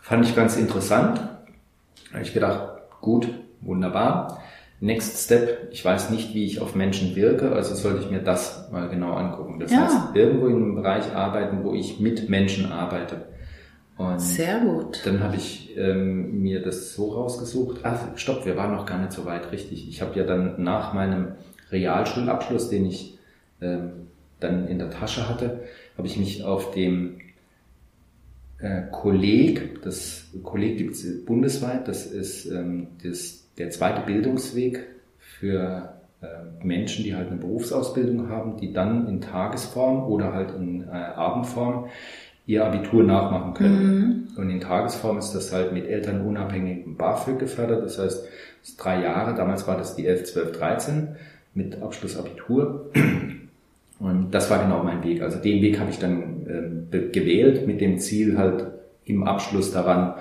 [0.04, 1.16] Fand ich ganz interessant.
[1.16, 2.68] Da habe ich gedacht,
[3.00, 3.26] gut,
[3.62, 4.42] wunderbar.
[4.78, 8.70] Next Step, ich weiß nicht, wie ich auf Menschen wirke, also sollte ich mir das
[8.70, 9.58] mal genau angucken.
[9.60, 9.84] Das ja.
[9.84, 13.22] heißt, irgendwo in einem Bereich arbeiten, wo ich mit Menschen arbeite.
[13.96, 15.00] Und Sehr gut.
[15.06, 17.80] Dann habe ich ähm, mir das so rausgesucht.
[17.82, 19.88] Ach, stopp, wir waren noch gar nicht so weit, richtig.
[19.88, 21.28] Ich habe ja dann nach meinem
[21.70, 23.18] Realschulabschluss, den ich
[23.62, 25.62] ähm, dann in der Tasche hatte,
[25.96, 27.20] habe ich mich auf dem
[28.58, 34.84] äh, Kolleg, das Kolleg gibt es bundesweit, das ist ähm, das, der zweite Bildungsweg
[35.18, 36.26] für äh,
[36.64, 41.88] Menschen, die halt eine Berufsausbildung haben, die dann in Tagesform oder halt in äh, Abendform
[42.46, 44.28] ihr Abitur nachmachen können.
[44.34, 44.38] Mhm.
[44.38, 47.84] Und in Tagesform ist das halt mit elternunabhängigem BAföG gefördert.
[47.84, 48.24] Das heißt,
[48.62, 51.08] es ist drei Jahre, damals war das die 11, 12, 13
[51.54, 52.90] mit Abschluss Abitur.
[53.98, 55.22] Und das war genau mein Weg.
[55.22, 56.33] Also den Weg habe ich dann
[57.12, 58.66] gewählt mit dem Ziel halt
[59.04, 60.14] im Abschluss daran,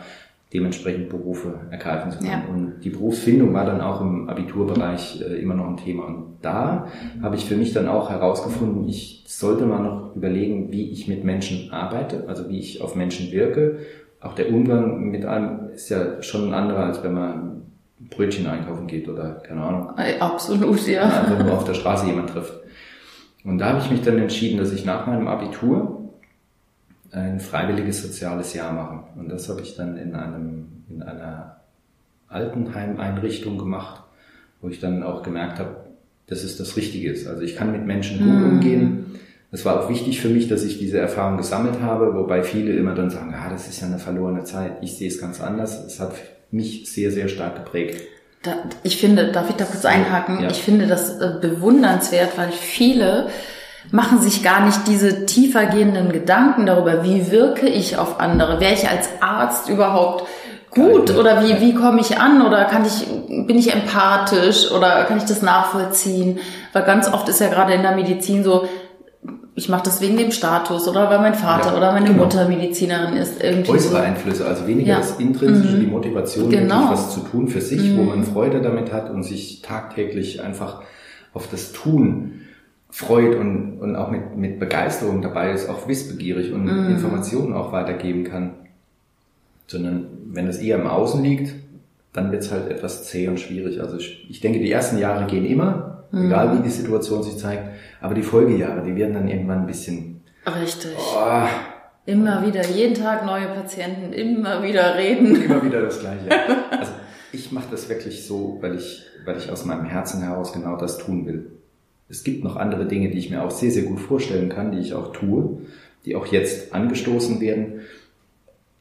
[0.53, 2.29] dementsprechend Berufe ergreifen zu können.
[2.29, 2.43] Ja.
[2.53, 6.05] Und die Berufsfindung war dann auch im Abiturbereich äh, immer noch ein Thema.
[6.05, 6.87] Und da
[7.21, 11.23] habe ich für mich dann auch herausgefunden, ich sollte mal noch überlegen, wie ich mit
[11.23, 13.79] Menschen arbeite, also wie ich auf Menschen wirke.
[14.21, 17.63] Auch der Umgang mit einem ist ja schon ein anderer, als wenn man
[18.09, 19.89] Brötchen einkaufen geht oder keine Ahnung.
[20.19, 21.03] Absolut, ja.
[21.03, 22.53] Einfach nur auf der Straße jemand trifft.
[23.43, 26.02] Und da habe ich mich dann entschieden, dass ich nach meinem Abitur
[27.13, 29.03] ein freiwilliges soziales Jahr machen.
[29.15, 31.57] Und das habe ich dann in einem, in einer
[32.27, 34.03] Altenheimeinrichtung gemacht,
[34.61, 35.75] wo ich dann auch gemerkt habe,
[36.27, 37.27] dass es das Richtige ist.
[37.27, 38.43] Also ich kann mit Menschen gut mhm.
[38.45, 39.05] umgehen.
[39.51, 42.95] Es war auch wichtig für mich, dass ich diese Erfahrung gesammelt habe, wobei viele immer
[42.95, 44.77] dann sagen, ah, das ist ja eine verlorene Zeit.
[44.81, 45.85] Ich sehe es ganz anders.
[45.85, 46.13] Es hat
[46.49, 48.01] mich sehr, sehr stark geprägt.
[48.41, 50.41] Da, ich finde, darf ich da kurz einhaken?
[50.41, 50.49] Ja.
[50.49, 53.29] Ich finde das äh, bewundernswert, weil viele
[53.91, 58.89] machen sich gar nicht diese tiefergehenden Gedanken darüber, wie wirke ich auf andere, wäre ich
[58.89, 60.27] als Arzt überhaupt
[60.71, 63.05] gut oder wie, wie komme ich an oder kann ich,
[63.45, 66.39] bin ich empathisch oder kann ich das nachvollziehen?
[66.71, 68.67] Weil ganz oft ist ja gerade in der Medizin so,
[69.55, 72.23] ich mache das wegen dem Status oder weil mein Vater ja, oder meine genau.
[72.23, 73.43] Mutter Medizinerin ist.
[73.43, 73.97] Irgendwie Äußere so.
[73.97, 74.97] Einflüsse, also weniger ja.
[74.97, 75.81] das Intrinsische, mhm.
[75.81, 76.75] die Motivation, genau.
[76.75, 77.97] wirklich was zu tun für sich, mhm.
[77.97, 80.81] wo man Freude damit hat und sich tagtäglich einfach
[81.33, 82.41] auf das Tun
[82.93, 86.91] freut und, und auch mit, mit Begeisterung dabei ist, auch wissbegierig und mm.
[86.91, 88.53] Informationen auch weitergeben kann.
[89.65, 91.55] Sondern wenn es eher im Außen liegt,
[92.13, 93.81] dann wird es halt etwas zäh und schwierig.
[93.81, 96.27] Also ich, ich denke, die ersten Jahre gehen immer, mm.
[96.27, 97.63] egal wie die Situation sich zeigt,
[97.99, 100.21] aber die Folgejahre, die werden dann irgendwann ein bisschen...
[100.45, 100.91] Richtig.
[100.95, 101.47] Oh,
[102.05, 105.35] immer wieder, jeden Tag neue Patienten, immer wieder reden.
[105.43, 106.29] Immer wieder das Gleiche.
[106.69, 106.91] Also
[107.31, 110.99] ich mache das wirklich so, weil ich, weil ich aus meinem Herzen heraus genau das
[110.99, 111.53] tun will.
[112.13, 114.77] Es gibt noch andere Dinge, die ich mir auch sehr, sehr gut vorstellen kann, die
[114.77, 115.57] ich auch tue,
[116.05, 117.79] die auch jetzt angestoßen werden.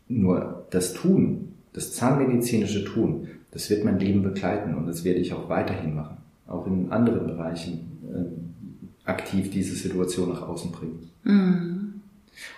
[0.07, 5.33] Nur das Tun, das zahnmedizinische Tun, das wird mein Leben begleiten und das werde ich
[5.33, 6.19] auch weiterhin machen.
[6.47, 11.09] Auch in anderen Bereichen äh, aktiv diese Situation nach außen bringen.
[11.25, 12.03] Mhm.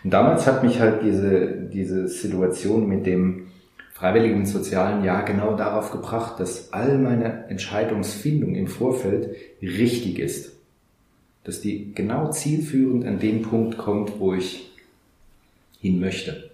[0.02, 3.46] Und damals hat mich halt diese, diese Situation mit dem
[3.92, 10.53] freiwilligen sozialen Jahr genau darauf gebracht, dass all meine Entscheidungsfindung im Vorfeld richtig ist
[11.44, 14.70] dass die genau zielführend an den Punkt kommt, wo ich
[15.80, 16.50] hin möchte.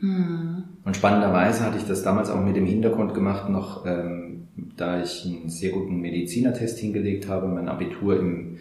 [0.00, 0.62] Hm.
[0.84, 4.46] Und spannenderweise hatte ich das damals auch mit dem Hintergrund gemacht, noch ähm,
[4.76, 8.58] da ich einen sehr guten Medizinertest hingelegt habe, mein Abitur im,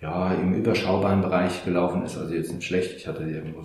[0.00, 2.96] ja, im überschaubaren Bereich gelaufen ist, also jetzt nicht schlecht.
[2.96, 3.62] Ich hatte irgendwo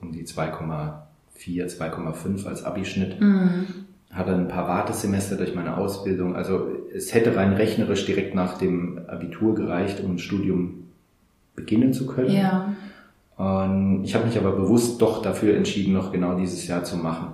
[0.00, 0.98] um die 2,4,
[1.38, 3.20] 2,5 als Abischnitt.
[3.20, 3.66] Mhm.
[4.10, 6.34] Hatte ein paar Wartesemester durch meine Ausbildung.
[6.34, 10.87] Also es hätte rein rechnerisch direkt nach dem Abitur gereicht, um ein Studium
[11.58, 12.30] beginnen zu können.
[12.30, 12.74] Ja.
[13.36, 17.28] Und ich habe mich aber bewusst doch dafür entschieden, noch genau dieses Jahr zu machen.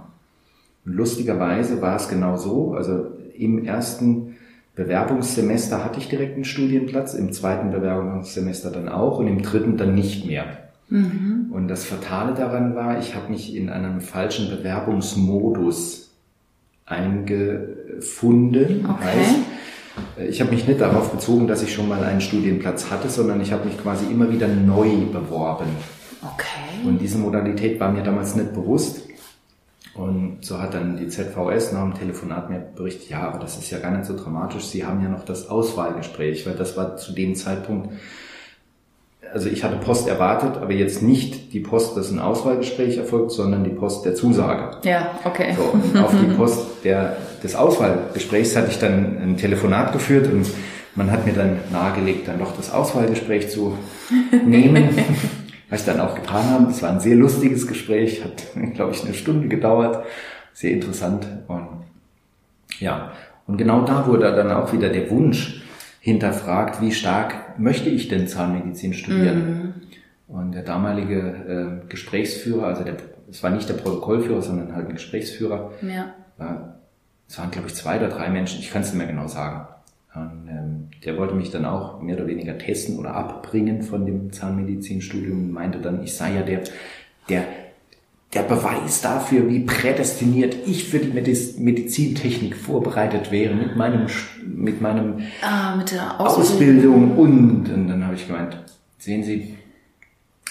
[0.84, 2.74] Und lustigerweise war es genau so.
[2.74, 3.06] Also
[3.36, 4.36] im ersten
[4.74, 9.94] Bewerbungssemester hatte ich direkt einen Studienplatz, im zweiten Bewerbungssemester dann auch und im dritten dann
[9.94, 10.44] nicht mehr.
[10.88, 11.50] Mhm.
[11.50, 16.12] Und das Fatale daran war, ich habe mich in einem falschen Bewerbungsmodus
[16.86, 18.84] eingefunden.
[18.84, 19.04] Okay.
[19.04, 19.36] Heißt,
[20.28, 23.52] ich habe mich nicht darauf bezogen, dass ich schon mal einen Studienplatz hatte, sondern ich
[23.52, 25.66] habe mich quasi immer wieder neu beworben.
[26.22, 26.86] Okay.
[26.86, 29.02] Und diese Modalität war mir damals nicht bewusst.
[29.94, 33.70] Und so hat dann die ZVS nach dem Telefonat mir berichtet, ja, aber das ist
[33.70, 34.64] ja gar nicht so dramatisch.
[34.64, 37.90] Sie haben ja noch das Auswahlgespräch, weil das war zu dem Zeitpunkt
[39.34, 43.64] also ich hatte Post erwartet, aber jetzt nicht die Post, dass ein Auswahlgespräch erfolgt, sondern
[43.64, 44.78] die Post der Zusage.
[44.84, 45.54] Ja, okay.
[45.56, 50.46] So, und auf die Post der, des Auswahlgesprächs hatte ich dann ein Telefonat geführt und
[50.96, 53.76] Man hat mir dann nahegelegt, dann doch das Auswahlgespräch zu
[54.46, 54.90] nehmen,
[55.68, 56.70] was ich dann auch getan habe.
[56.70, 58.44] Es war ein sehr lustiges Gespräch, hat,
[58.74, 60.04] glaube ich, eine Stunde gedauert,
[60.52, 61.66] sehr interessant und
[62.78, 63.10] ja,
[63.48, 65.62] und genau da wurde dann auch wieder der Wunsch
[65.98, 69.46] hinterfragt, wie stark möchte ich denn Zahnmedizin studieren?
[69.46, 69.74] Mhm.
[70.26, 72.96] Und der damalige äh, Gesprächsführer, also der,
[73.30, 76.14] es war nicht der Protokollführer, sondern halt ein Gesprächsführer, ja.
[76.38, 76.80] war,
[77.28, 79.68] es waren glaube ich zwei oder drei Menschen, ich kann es nicht mehr genau sagen.
[80.14, 84.32] Und, ähm, der wollte mich dann auch mehr oder weniger testen oder abbringen von dem
[84.32, 86.62] Zahnmedizinstudium und meinte dann, ich sei ja der,
[87.28, 87.44] der
[88.34, 94.06] der Beweis dafür, wie prädestiniert ich für die Medizintechnik vorbereitet wäre mit meinem
[94.44, 96.42] mit meinem ah, mit der Ausbildung.
[96.42, 98.58] Ausbildung und, und dann habe ich gemeint,
[98.98, 99.54] sehen Sie,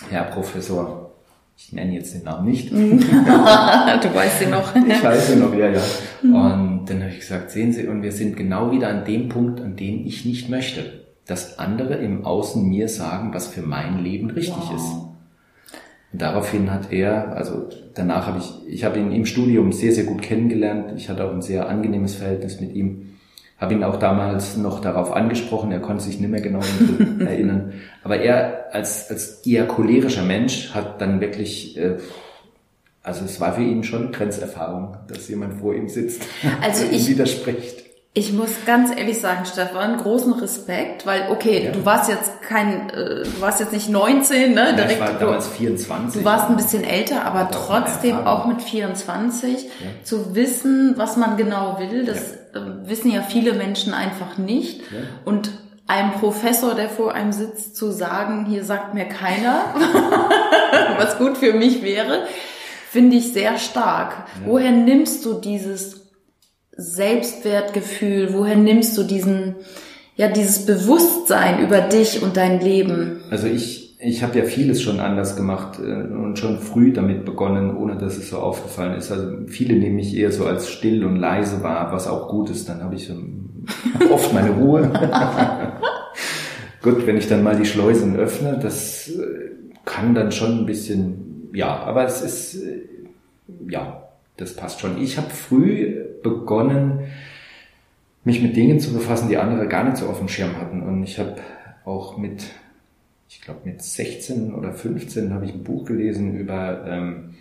[0.10, 1.12] Herr Professor,
[1.58, 2.72] ich nenne jetzt den Namen nicht.
[2.72, 4.76] du weißt sie noch.
[4.76, 5.82] ich weiß sie noch, ja, ja.
[6.24, 9.62] Und dann habe ich gesagt, sehen Sie, und wir sind genau wieder an dem Punkt,
[9.62, 14.32] an dem ich nicht möchte, dass andere im Außen mir sagen, was für mein Leben
[14.32, 14.76] richtig wow.
[14.76, 15.13] ist.
[16.14, 20.04] Und daraufhin hat er, also danach habe ich, ich habe ihn im Studium sehr, sehr
[20.04, 20.94] gut kennengelernt.
[20.96, 23.16] Ich hatte auch ein sehr angenehmes Verhältnis mit ihm.
[23.58, 26.60] Habe ihn auch damals noch darauf angesprochen, er konnte sich nicht mehr genau
[27.20, 27.74] erinnern.
[28.04, 31.98] Aber er als, als eher cholerischer Mensch hat dann wirklich, äh,
[33.02, 36.24] also es war für ihn schon Grenzerfahrung, dass jemand vor ihm sitzt,
[36.62, 37.83] also ich, widerspricht.
[38.16, 41.72] Ich muss ganz ehrlich sagen, Stefan, großen Respekt, weil okay, ja.
[41.72, 44.76] du warst jetzt kein, äh, du warst jetzt nicht 19, ne?
[44.76, 46.22] Direkt, ja, ich war damals 24.
[46.22, 49.70] Du warst ein bisschen älter, aber trotzdem auch mit 24 ja.
[50.04, 54.82] zu wissen, was man genau will, das äh, wissen ja viele Menschen einfach nicht.
[55.26, 55.50] Und
[55.88, 59.66] einem Professor, der vor einem sitzt, zu sagen, hier sagt mir keiner,
[60.98, 62.28] was gut für mich wäre,
[62.92, 64.28] finde ich sehr stark.
[64.46, 66.03] Woher nimmst du dieses
[66.76, 68.34] Selbstwertgefühl?
[68.34, 69.56] Woher nimmst du diesen,
[70.16, 73.22] ja, dieses Bewusstsein über dich und dein Leben?
[73.30, 77.76] Also ich, ich habe ja vieles schon anders gemacht äh, und schon früh damit begonnen,
[77.76, 79.12] ohne dass es so aufgefallen ist.
[79.12, 82.70] Also viele nehme ich eher so als still und leise wahr, was auch gut ist.
[82.70, 83.12] Dann habe ich
[84.10, 84.92] oft meine Ruhe.
[86.82, 89.52] Gut, wenn ich dann mal die Schleusen öffne, das äh,
[89.86, 92.82] kann dann schon ein bisschen, ja, aber es ist, äh,
[93.70, 94.04] ja,
[94.36, 95.02] das passt schon.
[95.02, 97.12] Ich habe früh begonnen,
[98.24, 100.82] mich mit Dingen zu befassen, die andere gar nicht so auf dem Schirm hatten.
[100.82, 101.36] Und ich habe
[101.86, 102.46] auch mit,
[103.30, 107.36] ich glaube mit 16 oder 15 habe ich ein Buch gelesen über ähm,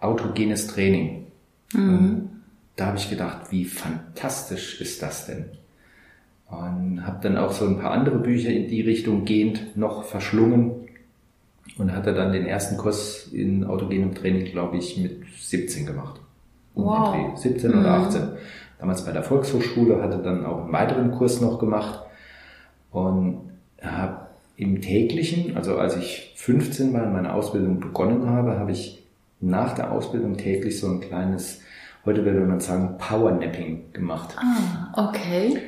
[0.00, 1.26] autogenes Training.
[1.72, 2.28] Mhm.
[2.74, 5.44] da habe ich gedacht, wie fantastisch ist das denn?
[6.48, 10.88] Und habe dann auch so ein paar andere Bücher in die Richtung gehend noch verschlungen
[11.78, 16.19] und hatte dann den ersten Kurs in autogenem Training, glaube ich, mit 17 gemacht.
[16.74, 17.12] Um wow.
[17.12, 17.36] den Dreh.
[17.36, 17.78] 17 mhm.
[17.80, 18.22] oder 18.
[18.78, 22.00] Damals bei der Volkshochschule, hatte dann auch einen weiteren Kurs noch gemacht
[22.90, 23.50] und
[23.82, 29.02] habe im täglichen, also als ich 15 war in meiner Ausbildung begonnen habe, habe ich
[29.40, 31.62] nach der Ausbildung täglich so ein kleines,
[32.04, 34.36] heute würde man sagen, Powernapping gemacht.
[34.38, 35.58] Ah, okay.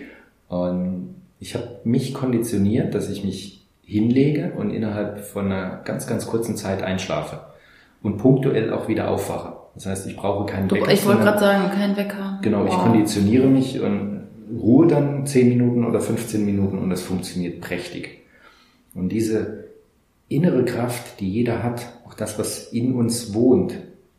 [0.49, 6.27] Und ich habe mich konditioniert, dass ich mich hinlege und innerhalb von einer ganz, ganz
[6.27, 7.41] kurzen Zeit einschlafe
[8.03, 9.52] und punktuell auch wieder aufwache.
[9.75, 10.93] Das heißt, ich brauche keinen Wecker.
[10.93, 12.39] Ich wollte gerade sagen, kein Wecker.
[12.43, 12.69] Genau, wow.
[12.69, 14.23] ich konditioniere mich und
[14.59, 18.21] ruhe dann 10 Minuten oder 15 Minuten und das funktioniert prächtig.
[18.95, 19.65] Und diese
[20.29, 23.75] innere Kraft, die jeder hat, auch das, was in uns wohnt,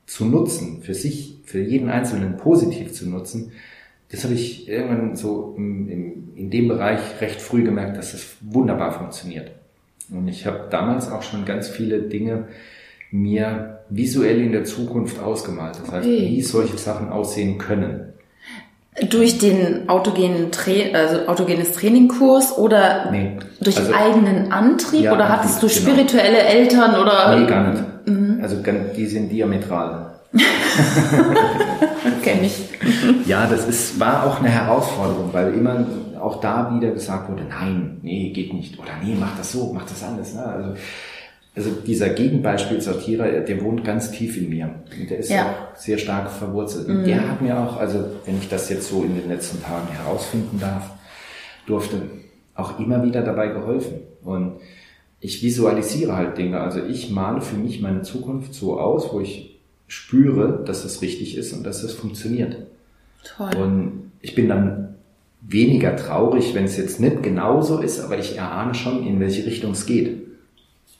[0.05, 3.51] zu nutzen, für sich, für jeden Einzelnen positiv zu nutzen,
[4.11, 8.35] das habe ich irgendwann so im, im, in dem Bereich recht früh gemerkt, dass das
[8.41, 9.51] wunderbar funktioniert.
[10.11, 12.47] Und ich habe damals auch schon ganz viele Dinge
[13.09, 15.75] mir visuell in der Zukunft ausgemalt.
[15.81, 16.29] Das heißt, okay.
[16.29, 18.13] wie solche Sachen aussehen können.
[19.09, 23.37] Durch den autogenen Tra also autogenes Trainingkurs oder nee.
[23.59, 25.79] durch also, eigenen Antrieb ja, oder hattest du genau.
[25.79, 26.49] spirituelle genau.
[26.49, 27.39] Eltern oder?
[27.39, 27.83] Nee, gar nicht.
[28.05, 28.39] Mhm.
[28.41, 28.57] Also
[28.95, 30.13] die sind diametral.
[32.23, 32.69] Kenn ich.
[33.25, 35.85] Ja, das ist, war auch eine Herausforderung, weil immer
[36.19, 38.77] auch da wieder gesagt wurde, nein, nee, geht nicht.
[38.79, 40.33] Oder nee, mach das so, mach das anders.
[40.33, 40.43] Ne?
[40.43, 40.73] Also
[41.55, 44.73] also dieser Gegenbeispielsortierer, der wohnt ganz tief in mir.
[44.99, 45.51] Und der ist ja.
[45.51, 46.87] auch sehr stark verwurzelt.
[46.87, 47.05] Und mhm.
[47.05, 50.59] der hat mir auch, also wenn ich das jetzt so in den letzten Tagen herausfinden
[50.59, 50.89] darf,
[51.67, 52.01] durfte
[52.55, 53.99] auch immer wieder dabei geholfen.
[54.23, 54.53] Und
[55.19, 56.59] ich visualisiere halt Dinge.
[56.59, 61.37] Also ich male für mich meine Zukunft so aus, wo ich spüre, dass es richtig
[61.37, 62.57] ist und dass es funktioniert.
[63.23, 63.55] Toll.
[63.55, 64.95] Und ich bin dann
[65.41, 69.71] weniger traurig, wenn es jetzt nicht genauso ist, aber ich erahne schon, in welche Richtung
[69.71, 70.23] es geht.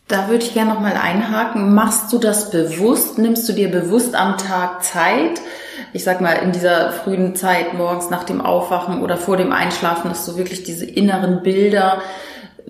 [0.07, 1.73] Da würde ich gerne nochmal einhaken.
[1.73, 3.17] Machst du das bewusst?
[3.17, 5.41] Nimmst du dir bewusst am Tag Zeit?
[5.93, 10.09] Ich sag mal, in dieser frühen Zeit, morgens nach dem Aufwachen oder vor dem Einschlafen,
[10.09, 12.01] dass du wirklich diese inneren Bilder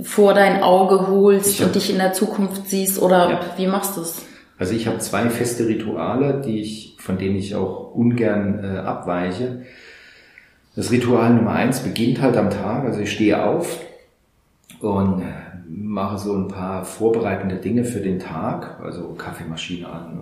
[0.02, 3.02] vor dein Auge holst hab, und dich in der Zukunft siehst?
[3.02, 3.40] Oder ja.
[3.58, 4.22] wie machst du es?
[4.60, 9.64] Also ich habe zwei feste Rituale, die ich, von denen ich auch ungern äh, abweiche.
[10.76, 13.80] Das Ritual Nummer eins beginnt halt am Tag, also ich stehe auf
[14.80, 15.24] und
[15.68, 20.20] mache so ein paar vorbereitende Dinge für den Tag, also Kaffeemaschine an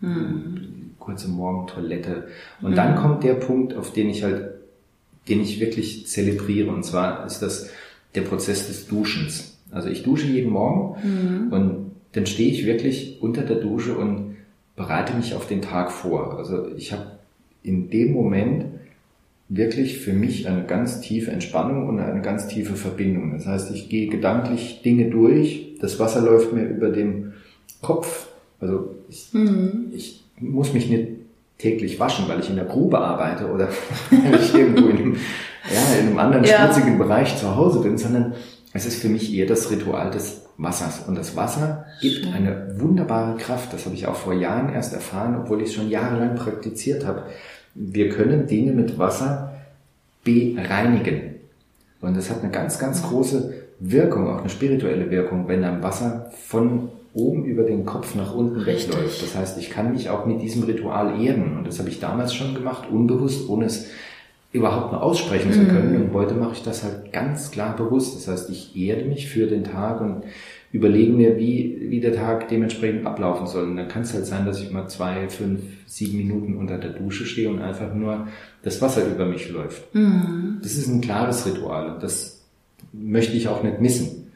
[0.00, 0.90] und mhm.
[0.98, 2.28] kurze Morgentoilette.
[2.60, 2.76] Und mhm.
[2.76, 4.50] dann kommt der Punkt, auf den ich halt,
[5.28, 6.70] den ich wirklich zelebriere.
[6.70, 7.70] Und zwar ist das
[8.14, 9.58] der Prozess des Duschens.
[9.70, 11.52] Also ich dusche jeden Morgen mhm.
[11.52, 14.36] und dann stehe ich wirklich unter der Dusche und
[14.76, 16.38] bereite mich auf den Tag vor.
[16.38, 17.06] Also ich habe
[17.62, 18.66] in dem Moment
[19.48, 23.32] wirklich für mich eine ganz tiefe Entspannung und eine ganz tiefe Verbindung.
[23.32, 27.34] Das heißt, ich gehe gedanklich Dinge durch, das Wasser läuft mir über dem
[27.82, 28.28] Kopf.
[28.60, 29.92] Also ich, mhm.
[29.94, 31.08] ich muss mich nicht
[31.58, 33.68] täglich waschen, weil ich in der Grube arbeite oder
[34.10, 35.16] weil ich irgendwo in einem,
[35.72, 36.64] ja, in einem anderen ja.
[36.64, 38.34] schmutzigen Bereich zu Hause bin, sondern
[38.72, 41.06] es ist für mich eher das Ritual des Wassers.
[41.06, 43.72] Und das Wasser gibt eine wunderbare Kraft.
[43.72, 47.24] Das habe ich auch vor Jahren erst erfahren, obwohl ich es schon jahrelang praktiziert habe
[47.74, 49.54] wir können Dinge mit Wasser
[50.24, 51.34] bereinigen.
[52.00, 56.30] Und das hat eine ganz, ganz große Wirkung, auch eine spirituelle Wirkung, wenn ein Wasser
[56.46, 58.88] von oben über den Kopf nach unten Richtig.
[58.88, 59.22] wegläuft.
[59.22, 61.56] Das heißt, ich kann mich auch mit diesem Ritual erden.
[61.56, 63.86] Und das habe ich damals schon gemacht, unbewusst, ohne es
[64.52, 65.94] überhaupt nur aussprechen zu können.
[65.94, 66.02] Mhm.
[66.02, 68.16] Und heute mache ich das halt ganz klar bewusst.
[68.16, 70.24] Das heißt, ich erde mich für den Tag und
[70.74, 73.62] überlegen mir, wie, wie der Tag dementsprechend ablaufen soll.
[73.62, 76.90] Und dann kann es halt sein, dass ich mal zwei, fünf, sieben Minuten unter der
[76.90, 78.26] Dusche stehe und einfach nur
[78.62, 79.94] das Wasser über mich läuft.
[79.94, 80.58] Mhm.
[80.64, 82.42] Das ist ein klares Ritual und das
[82.92, 84.32] möchte ich auch nicht missen.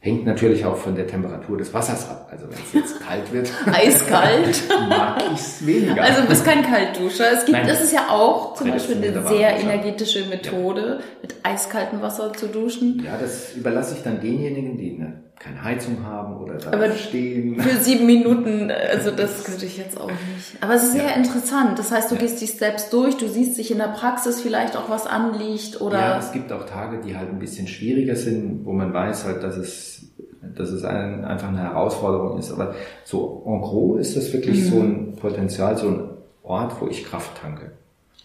[0.00, 2.28] Hängt natürlich auch von der Temperatur des Wassers ab.
[2.30, 3.50] Also wenn es jetzt kalt wird.
[3.66, 4.62] Eiskalt.
[4.90, 6.02] mag ich es weniger.
[6.02, 7.32] Also du bist kein Kaltduscher.
[7.32, 11.04] Es gibt, Nein, das ist ja auch zum Beispiel eine sehr energetische Methode, ja.
[11.22, 13.02] mit eiskaltem Wasser zu duschen.
[13.02, 17.58] Ja, das überlasse ich dann denjenigen, die eine keine Heizung haben oder da Aber stehen.
[17.60, 20.62] Für sieben Minuten, also das könnte ich jetzt auch nicht.
[20.62, 21.14] Aber es ist sehr ja.
[21.14, 21.78] interessant.
[21.78, 22.20] Das heißt, du ja.
[22.20, 25.98] gehst die Steps durch, du siehst sich in der Praxis vielleicht auch was anliegt oder.
[25.98, 29.42] Ja, es gibt auch Tage, die halt ein bisschen schwieriger sind, wo man weiß halt,
[29.42, 30.02] dass es,
[30.42, 32.52] dass es ein, einfach eine Herausforderung ist.
[32.52, 32.74] Aber
[33.04, 34.68] so en gros ist das wirklich mhm.
[34.68, 36.10] so ein Potenzial, so ein
[36.42, 37.72] Ort, wo ich Kraft tanke.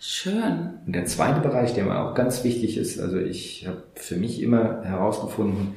[0.02, 0.82] Schön.
[0.86, 4.42] Und der zweite Bereich, der mir auch ganz wichtig ist, also ich habe für mich
[4.42, 5.76] immer herausgefunden,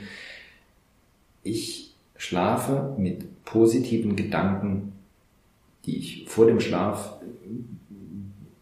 [1.50, 4.92] ich schlafe mit positiven Gedanken,
[5.86, 7.18] die ich vor dem Schlaf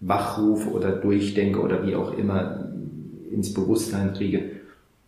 [0.00, 2.70] wachrufe oder durchdenke oder wie auch immer
[3.32, 4.50] ins Bewusstsein kriege,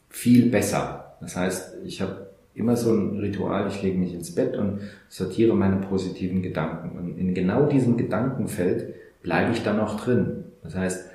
[0.09, 1.17] viel besser.
[1.21, 5.55] Das heißt, ich habe immer so ein Ritual, ich lege mich ins Bett und sortiere
[5.55, 6.99] meine positiven Gedanken.
[6.99, 10.45] Und in genau diesem Gedankenfeld bleibe ich dann auch drin.
[10.63, 11.07] Das heißt,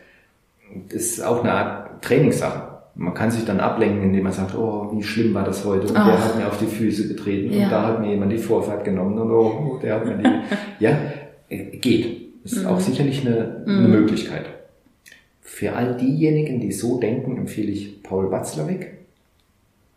[0.89, 4.91] das ist auch eine Art Trainingssache man kann sich dann ablenken, indem man sagt, oh,
[4.95, 6.05] wie schlimm war das heute und Ach.
[6.05, 7.63] der hat mir auf die Füße getreten ja.
[7.63, 10.29] und da hat mir jemand die Vorfahrt genommen und oh, der hat mir die,
[10.83, 10.97] ja,
[11.49, 12.43] äh, geht.
[12.43, 12.67] Das ist mhm.
[12.67, 13.91] auch sicherlich eine, eine mhm.
[13.91, 14.45] Möglichkeit.
[15.41, 18.91] Für all diejenigen, die so denken, empfehle ich Paul Watzlawick,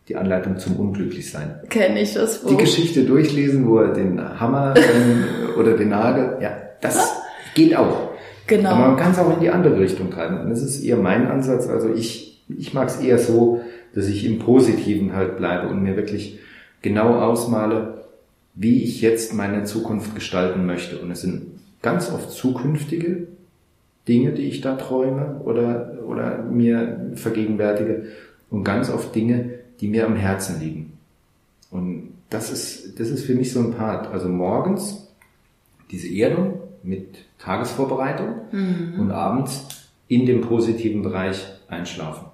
[0.09, 1.61] die Anleitung zum Unglücklichsein.
[1.69, 2.51] Kenne ich das Buch.
[2.51, 4.75] Die Geschichte durchlesen, wo er den Hammer
[5.59, 7.15] oder den Nagel, ja, das
[7.55, 8.11] geht auch.
[8.47, 8.71] Genau.
[8.71, 10.41] Aber man kann es auch in die andere Richtung treiben.
[10.41, 11.67] Und das ist eher mein Ansatz.
[11.69, 13.61] Also ich ich mag es eher so,
[13.95, 16.39] dass ich im Positiven halt bleibe und mir wirklich
[16.83, 18.05] genau ausmale,
[18.55, 20.99] wie ich jetzt meine Zukunft gestalten möchte.
[20.99, 21.47] Und es sind
[21.83, 23.27] ganz oft zukünftige
[24.09, 28.07] Dinge, die ich da träume oder, oder mir vergegenwärtige
[28.51, 30.93] und ganz oft Dinge, die mir am Herzen liegen.
[31.71, 34.13] Und das ist, das ist für mich so ein Part.
[34.13, 35.09] Also morgens
[35.91, 39.01] diese Erdung mit Tagesvorbereitung mhm.
[39.01, 39.67] und abends
[40.09, 42.26] in dem positiven Bereich einschlafen.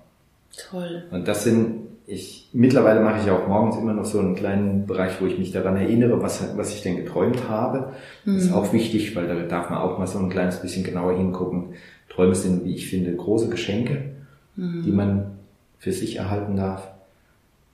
[0.57, 1.05] Toll.
[1.11, 5.21] Und das sind, ich, mittlerweile mache ich auch morgens immer noch so einen kleinen Bereich,
[5.21, 7.93] wo ich mich daran erinnere, was, was ich denn geträumt habe.
[8.25, 8.35] Mhm.
[8.35, 11.17] Das ist auch wichtig, weil da darf man auch mal so ein kleines bisschen genauer
[11.17, 11.75] hingucken.
[12.09, 14.11] Träume sind, wie ich finde, große Geschenke,
[14.57, 14.83] mhm.
[14.85, 15.39] die man
[15.79, 16.89] für sich erhalten darf.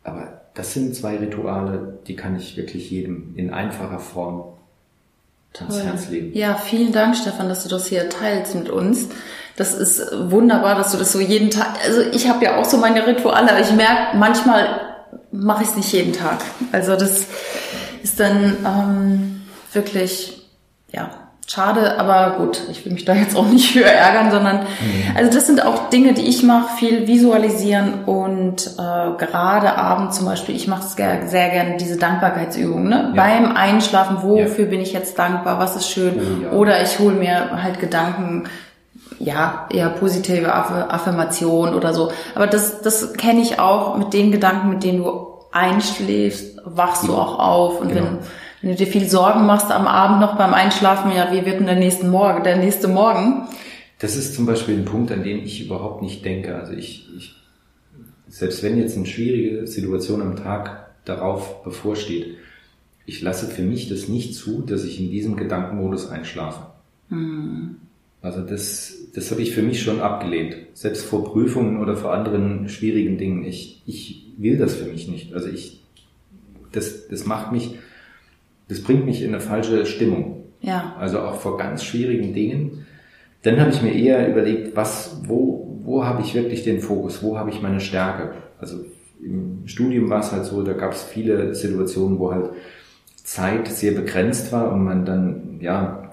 [0.05, 4.44] Aber das sind zwei Rituale, die kann ich wirklich jedem in einfacher Form
[5.59, 6.30] ans Herz legen.
[6.34, 9.09] Ja, vielen Dank, Stefan, dass du das hier teilst mit uns.
[9.59, 11.66] Das ist wunderbar, dass du das so jeden Tag.
[11.84, 14.68] Also ich habe ja auch so meine Rituale, aber ich merke, manchmal
[15.32, 16.38] mache ich es nicht jeden Tag.
[16.70, 17.26] Also das
[18.00, 19.42] ist dann ähm,
[19.72, 20.46] wirklich,
[20.92, 21.11] ja,
[21.48, 25.16] schade, aber gut, ich will mich da jetzt auch nicht für ärgern, sondern mhm.
[25.16, 30.26] also das sind auch Dinge, die ich mache, viel visualisieren und äh, gerade abends zum
[30.26, 33.12] Beispiel, ich mache sehr, sehr gerne diese Dankbarkeitsübung, ne?
[33.12, 33.22] Ja.
[33.24, 34.70] Beim Einschlafen, wofür ja.
[34.70, 36.14] bin ich jetzt dankbar, was ist schön?
[36.20, 36.50] Oh, ja.
[36.52, 38.44] Oder ich hole mir halt Gedanken,
[39.18, 42.10] ja, eher positive Affirmation oder so.
[42.34, 47.14] Aber das, das kenne ich auch mit den Gedanken, mit denen du einschläfst, wachst du
[47.14, 48.04] auch auf und genau.
[48.04, 48.18] wenn
[48.60, 51.66] wenn du dir viel Sorgen machst am Abend noch beim Einschlafen, ja, wie wird denn
[51.66, 53.46] der nächste Morgen, der nächste Morgen?
[54.00, 56.56] Das ist zum Beispiel ein Punkt, an den ich überhaupt nicht denke.
[56.56, 57.36] Also ich, ich
[58.28, 62.36] selbst wenn jetzt eine schwierige Situation am Tag darauf bevorsteht,
[63.06, 66.66] ich lasse für mich das nicht zu, dass ich in diesem Gedankenmodus einschlafe.
[67.08, 67.76] Mhm.
[68.20, 70.56] Also das, das habe ich für mich schon abgelehnt.
[70.74, 73.44] Selbst vor Prüfungen oder vor anderen schwierigen Dingen.
[73.44, 75.34] Ich, ich will das für mich nicht.
[75.34, 75.84] Also ich,
[76.72, 77.76] das, das macht mich,
[78.68, 80.44] das bringt mich in eine falsche Stimmung.
[80.60, 80.96] Ja.
[80.98, 82.86] Also auch vor ganz schwierigen Dingen.
[83.42, 87.38] Dann habe ich mir eher überlegt, was, wo, wo habe ich wirklich den Fokus, wo
[87.38, 88.32] habe ich meine Stärke.
[88.58, 88.84] Also
[89.24, 92.50] im Studium war es halt so, da gab es viele Situationen, wo halt
[93.14, 96.07] Zeit sehr begrenzt war und man dann ja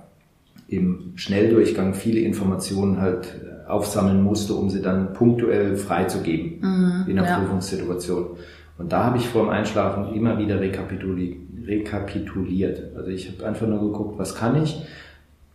[0.68, 7.20] im Schnelldurchgang viele Informationen halt äh, aufsammeln musste, um sie dann punktuell freizugeben mhm, in
[7.20, 7.40] einer ja.
[7.40, 8.38] Prüfungssituation.
[8.78, 12.96] Und da habe ich vor dem Einschlafen immer wieder rekapituliert.
[12.96, 14.82] Also ich habe einfach nur geguckt, was kann ich,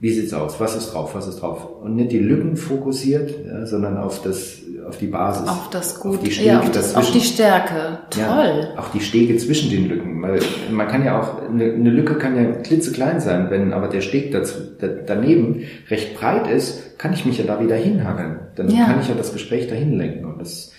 [0.01, 1.68] wie sieht's aus, was ist drauf, was ist drauf.
[1.82, 4.57] Und nicht die Lücken fokussiert, ja, sondern auf das,
[4.88, 5.46] auf die Basis.
[5.46, 7.98] Auf das Gute, auf die, Stege ja, auf, das, auf die Stärke.
[8.09, 8.68] Toll.
[8.74, 10.22] Ja, auch die Stege zwischen den Lücken.
[10.22, 10.40] Weil
[10.70, 14.32] man kann ja auch, eine, eine Lücke kann ja klitzeklein sein, wenn aber der Steg
[14.32, 18.38] dazu, da, daneben recht breit ist, kann ich mich ja da wieder hinhangeln.
[18.57, 18.86] Dann ja.
[18.86, 20.24] kann ich ja das Gespräch dahin lenken.
[20.24, 20.72] Und das,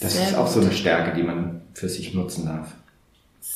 [0.00, 2.74] das ist auch so eine Stärke, die man für sich nutzen darf.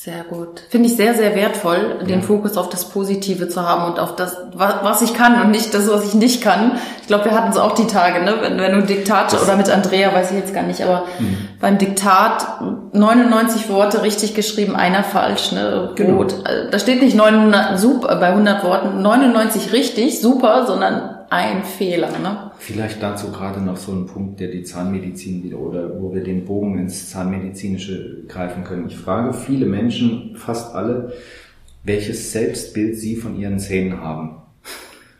[0.02, 0.62] Sehr gut.
[0.70, 2.06] Finde ich sehr, sehr wertvoll, ja.
[2.06, 5.74] den Fokus auf das Positive zu haben und auf das, was ich kann und nicht
[5.74, 6.78] das, was ich nicht kann.
[7.02, 8.36] Ich glaube, wir hatten es auch die Tage, ne?
[8.40, 11.36] wenn, wenn du Diktat das oder mit Andrea, weiß ich jetzt gar nicht, aber mhm.
[11.60, 12.62] beim Diktat
[12.94, 15.52] 99 Worte richtig geschrieben, einer falsch.
[15.52, 15.90] Ne?
[15.96, 16.16] Genau.
[16.16, 16.34] Gut.
[16.70, 22.18] Da steht nicht 900, super, bei 100 Worten 99 richtig, super, sondern ein Fehler.
[22.18, 22.50] Ne?
[22.58, 26.44] Vielleicht dazu gerade noch so ein Punkt, der die Zahnmedizin wieder oder wo wir den
[26.44, 28.88] Bogen ins Zahnmedizinische greifen können.
[28.88, 31.12] Ich frage viele Menschen, fast alle,
[31.84, 34.42] welches Selbstbild sie von ihren Zähnen haben.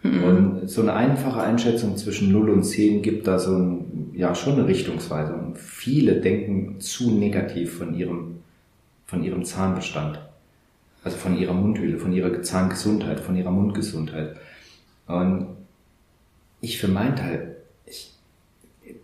[0.02, 0.24] Mhm.
[0.24, 4.54] Und so eine einfache Einschätzung zwischen 0 und 10 gibt da so ein, ja, schon
[4.54, 5.54] eine Richtungsweisung.
[5.54, 8.38] Viele denken zu negativ von ihrem,
[9.06, 10.18] von ihrem Zahnbestand.
[11.04, 14.36] Also von ihrer Mundhöhle, von ihrer Zahngesundheit, von ihrer Mundgesundheit.
[15.06, 15.46] Und
[16.60, 17.56] ich für meinen Teil,
[17.86, 18.12] ich,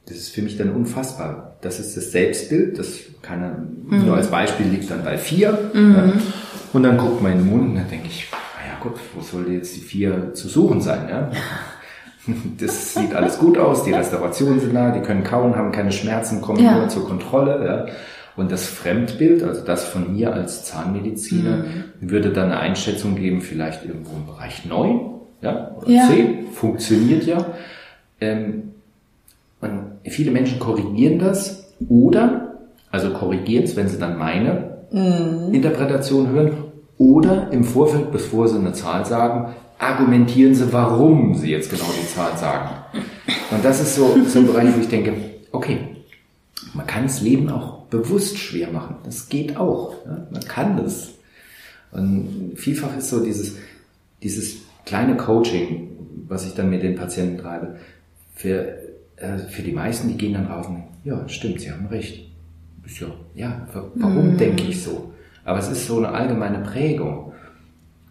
[0.07, 1.57] das ist für mich dann unfassbar.
[1.63, 4.07] Das ist das Selbstbild, das kann mhm.
[4.07, 5.71] nur als Beispiel liegt dann bei vier.
[5.73, 5.95] Mhm.
[5.95, 6.13] Ja,
[6.73, 9.53] und dann guckt man in den Mund und dann denke ich, naja gut, wo sollte
[9.53, 11.09] jetzt die vier zu suchen sein?
[11.09, 11.31] Ja?
[12.59, 16.43] Das sieht alles gut aus, die Restaurationen sind da, die können kauen, haben keine Schmerzen,
[16.43, 16.77] kommen ja.
[16.77, 17.65] nur zur Kontrolle.
[17.65, 17.87] Ja?
[18.35, 21.85] Und das Fremdbild, also das von mir als Zahnmediziner, mhm.
[22.01, 26.09] würde dann eine Einschätzung geben, vielleicht irgendwo im Bereich neun ja, oder ja.
[26.09, 27.47] C, funktioniert ja.
[28.20, 28.72] Ähm,
[29.61, 29.70] und
[30.05, 32.55] viele Menschen korrigieren das oder,
[32.91, 35.53] also korrigieren es, wenn sie dann meine mhm.
[35.53, 36.53] Interpretation hören,
[36.99, 42.09] oder im Vorfeld, bevor sie eine Zahl sagen, argumentieren sie, warum sie jetzt genau die
[42.09, 42.70] Zahl sagen.
[43.51, 45.12] Und das ist so, so ein Bereich, wo ich denke,
[45.53, 45.78] okay,
[46.72, 48.97] man kann das Leben auch bewusst schwer machen.
[49.05, 49.95] Das geht auch.
[50.07, 50.26] Ja?
[50.30, 51.11] Man kann das.
[51.93, 53.57] Und vielfach ist so dieses,
[54.22, 55.91] dieses kleine Coaching,
[56.26, 57.76] was ich dann mit den Patienten treibe,
[58.34, 58.78] für,
[59.16, 62.30] äh, für die meisten, die gehen dann raus und denken, ja, stimmt, sie haben recht.
[63.01, 63.66] Ja, ja,
[63.97, 64.37] warum mhm.
[64.39, 65.12] denke ich so?
[65.45, 67.32] Aber es ist so eine allgemeine Prägung.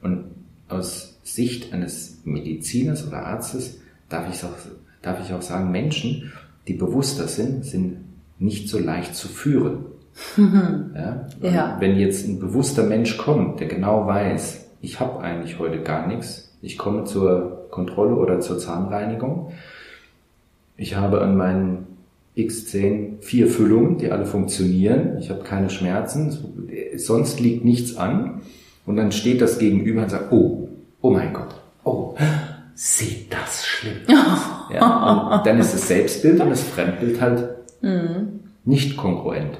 [0.01, 0.25] Und
[0.67, 4.53] aus Sicht eines Mediziners oder Arztes darf ich auch,
[5.01, 6.33] darf ich auch sagen, Menschen,
[6.67, 7.97] die bewusster sind, sind
[8.37, 9.85] nicht so leicht zu führen.
[10.95, 11.27] Ja?
[11.41, 11.77] ja.
[11.79, 16.44] Wenn jetzt ein bewusster Mensch kommt, der genau weiß, ich habe eigentlich heute gar nichts,
[16.65, 19.51] ich komme zur Kontrolle oder zur Zahnreinigung.
[20.77, 21.85] Ich habe an meinen
[22.35, 25.17] X10 vier Füllungen, die alle funktionieren.
[25.19, 26.67] Ich habe keine Schmerzen.
[26.97, 28.41] Sonst liegt nichts an.
[28.85, 30.69] Und dann steht das Gegenüber und sagt, oh,
[31.01, 32.15] oh mein Gott, oh,
[32.73, 33.97] sieht das schlimm.
[34.73, 37.47] ja, dann ist das Selbstbild und das Fremdbild halt
[37.81, 38.41] mhm.
[38.63, 39.57] nicht kongruent.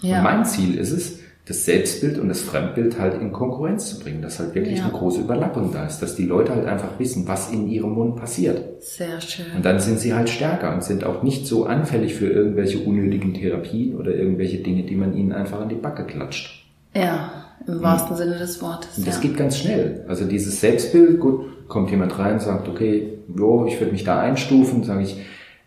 [0.00, 0.18] Ja.
[0.18, 1.19] Und mein Ziel ist es,
[1.50, 4.84] das Selbstbild und das Fremdbild halt in Konkurrenz zu bringen, dass halt wirklich ja.
[4.84, 8.14] eine große Überlappung da ist, dass die Leute halt einfach wissen, was in ihrem Mund
[8.14, 8.80] passiert.
[8.80, 9.46] Sehr schön.
[9.56, 13.34] Und dann sind sie halt stärker und sind auch nicht so anfällig für irgendwelche unnötigen
[13.34, 16.66] Therapien oder irgendwelche Dinge, die man ihnen einfach an die Backe klatscht.
[16.94, 17.32] Ja,
[17.66, 18.98] im wahrsten Sinne des Wortes.
[18.98, 19.22] Und das ja.
[19.22, 20.04] geht ganz schnell.
[20.06, 24.84] Also dieses Selbstbild, gut, kommt jemand rein, sagt, okay, jo, ich würde mich da einstufen,
[24.84, 25.16] sage ich,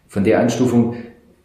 [0.08, 0.96] von der Einstufung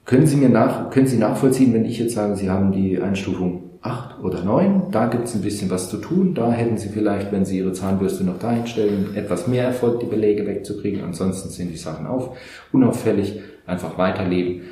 [0.04, 3.67] können Sie mir nach, können Sie nachvollziehen, wenn ich jetzt sage, Sie haben die Einstufung
[3.80, 7.30] acht oder neun, da gibt es ein bisschen was zu tun, da hätten Sie vielleicht,
[7.32, 11.70] wenn Sie Ihre Zahnbürste noch dahin stellen, etwas mehr Erfolg, die Belege wegzukriegen, ansonsten sind
[11.70, 12.36] die Sachen auf,
[12.72, 14.62] unauffällig, einfach weiterleben.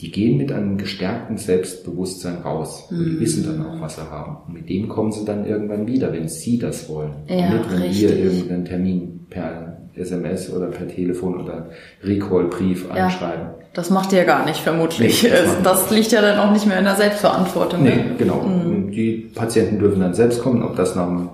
[0.00, 2.86] Die gehen mit einem gestärkten Selbstbewusstsein raus.
[2.88, 4.36] Und die wissen dann auch, was sie haben.
[4.46, 7.14] Und mit dem kommen sie dann irgendwann wieder, wenn sie das wollen.
[7.26, 8.08] Ja, Und nicht, wenn richtig.
[8.08, 9.67] wir irgendeinen Termin per
[9.98, 11.66] SMS oder per Telefon oder
[12.04, 13.04] Recall-Brief Ja.
[13.04, 13.46] anschreiben.
[13.74, 15.22] Das macht ihr gar nicht, vermutlich.
[15.22, 17.82] Nee, das das liegt ja dann auch nicht mehr in der Selbstverantwortung.
[17.82, 18.04] Nee, Ne?
[18.18, 18.38] genau.
[18.40, 21.28] Und Die Patienten dürfen dann selbst kommen, ob das nach einem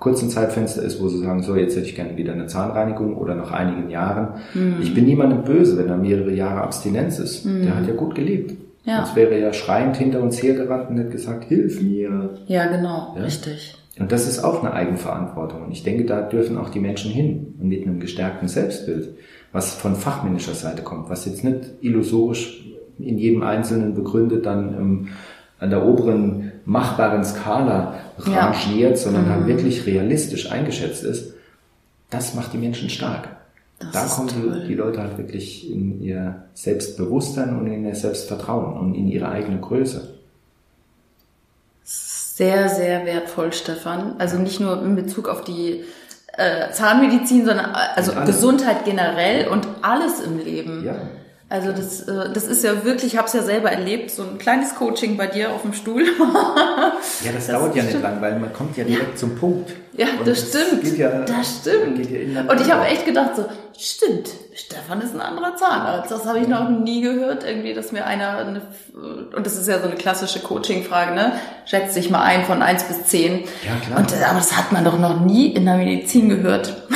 [0.00, 3.34] kurzen Zeitfenster ist, wo sie sagen, so, jetzt hätte ich gerne wieder eine Zahnreinigung oder
[3.34, 4.34] nach einigen Jahren.
[4.82, 7.46] Ich bin niemandem böse, wenn er mehrere Jahre Abstinenz ist.
[7.46, 8.52] Der hat ja gut gelebt.
[8.84, 8.98] Ja.
[8.98, 12.30] Sonst wäre er ja schreiend hinter uns hergerannt und hätte gesagt, hilf mir.
[12.46, 13.22] Ja, genau, Ja.
[13.22, 13.76] richtig.
[13.98, 15.62] Und das ist auch eine Eigenverantwortung.
[15.62, 17.54] Und ich denke, da dürfen auch die Menschen hin.
[17.60, 19.10] Und mit einem gestärkten Selbstbild,
[19.52, 22.64] was von fachmännischer Seite kommt, was jetzt nicht illusorisch
[22.98, 25.08] in jedem Einzelnen begründet dann ähm,
[25.60, 27.94] an der oberen machbaren Skala
[28.26, 28.50] Ja.
[28.50, 31.34] rangiert, sondern halt wirklich realistisch eingeschätzt ist,
[32.10, 33.28] das macht die Menschen stark.
[33.80, 34.60] Das da kommen toll.
[34.62, 39.28] die, die Leute halt wirklich in ihr Selbstbewusstsein und in ihr Selbstvertrauen und in ihre
[39.28, 40.14] eigene Größe.
[42.36, 44.16] Sehr, sehr wertvoll, Stefan.
[44.18, 45.84] Also nicht nur in Bezug auf die
[46.36, 48.12] äh, Zahnmedizin, sondern äh, also.
[48.26, 50.84] Gesundheit generell und alles im Leben.
[50.84, 50.96] Ja.
[51.48, 54.38] Also das, äh, das ist ja wirklich, ich habe es ja selber erlebt, so ein
[54.38, 56.06] kleines Coaching bei dir auf dem Stuhl.
[56.06, 56.92] Ja,
[57.32, 59.70] das, Das dauert ja nicht lang, weil man kommt ja direkt zum Punkt.
[59.96, 60.82] Ja, das es stimmt.
[60.82, 62.10] Geht ja, das stimmt.
[62.10, 63.44] Ja und ich habe echt gedacht so,
[63.78, 66.10] stimmt, Stefan ist ein anderer Zahnarzt.
[66.10, 68.62] Das habe ich noch nie gehört, irgendwie, dass mir einer, eine,
[69.36, 71.32] und das ist ja so eine klassische Coaching-Frage, ne?
[71.64, 73.44] Schätzt dich mal ein von eins bis zehn.
[73.64, 73.98] Ja, klar.
[74.00, 76.82] Und, äh, aber das hat man doch noch nie in der Medizin gehört.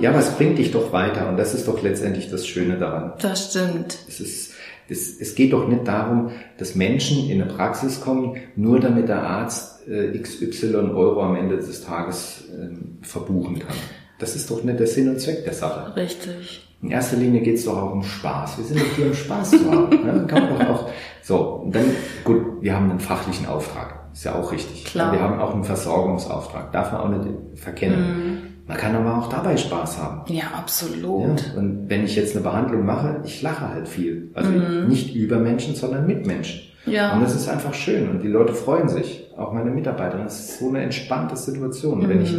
[0.00, 3.14] Ja, aber es bringt dich doch weiter und das ist doch letztendlich das Schöne daran.
[3.22, 3.96] Das stimmt.
[4.06, 4.52] Es, ist,
[4.86, 9.22] es, es geht doch nicht darum, dass Menschen in eine Praxis kommen, nur damit der
[9.22, 13.76] Arzt XY Euro am Ende des Tages ähm, verbuchen kann.
[14.18, 15.94] Das ist doch nicht der Sinn und Zweck der Sache.
[15.96, 16.60] Richtig.
[16.82, 18.58] In erster Linie geht es doch auch um Spaß.
[18.58, 19.88] Wir sind doch hier, um Spaß zu haben.
[20.04, 20.24] Ne?
[20.28, 20.90] Kann man doch auch.
[21.22, 21.84] So, und dann,
[22.24, 24.00] gut, wir haben einen fachlichen Auftrag.
[24.12, 24.84] Ist ja auch richtig.
[24.84, 25.12] Klar.
[25.12, 26.72] Wir haben auch einen Versorgungsauftrag.
[26.72, 27.28] Darf man auch nicht
[27.58, 28.42] verkennen.
[28.66, 30.22] Man kann aber auch dabei Spaß haben.
[30.32, 30.50] Ja, Ja?
[30.58, 31.54] absolut.
[31.56, 34.30] Und wenn ich jetzt eine Behandlung mache, ich lache halt viel.
[34.34, 36.60] Also nicht über Menschen, sondern mit Menschen.
[36.86, 37.14] Ja.
[37.14, 39.30] Und das ist einfach schön und die Leute freuen sich.
[39.36, 40.18] Auch meine Mitarbeiter.
[40.18, 42.08] Das ist so eine entspannte Situation.
[42.08, 42.32] Wenn ich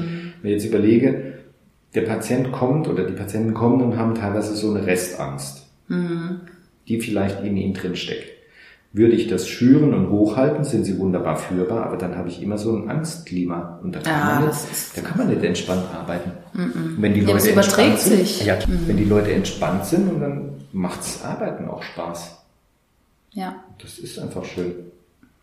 [0.43, 1.33] mir jetzt überlege,
[1.93, 5.65] der Patient kommt oder die Patienten kommen und haben teilweise so eine Restangst,
[6.87, 8.29] die vielleicht in ihnen drin steckt.
[8.93, 12.57] Würde ich das schüren und hochhalten, sind sie wunderbar führbar, aber dann habe ich immer
[12.57, 14.57] so ein Angstklima und da kann, Ja, man, nicht,
[14.95, 16.31] da kann man nicht entspannt arbeiten.
[16.53, 18.45] Und Wenn die Ja, Leute das überträgt entspannt sind, sich.
[18.45, 22.34] Ja, wenn die Leute entspannt sind und dann macht's Arbeiten auch Spaß.
[23.35, 24.91] Ja, Das ist einfach schön.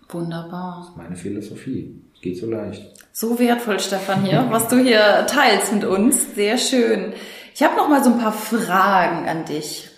[0.09, 0.93] wunderbar.
[0.97, 1.95] Meine Philosophie.
[2.20, 2.82] Geht so leicht.
[3.12, 6.34] So wertvoll, Stefan, hier, was du hier teilst mit uns.
[6.34, 7.12] Sehr schön.
[7.55, 9.88] Ich habe noch mal so ein paar Fragen an dich.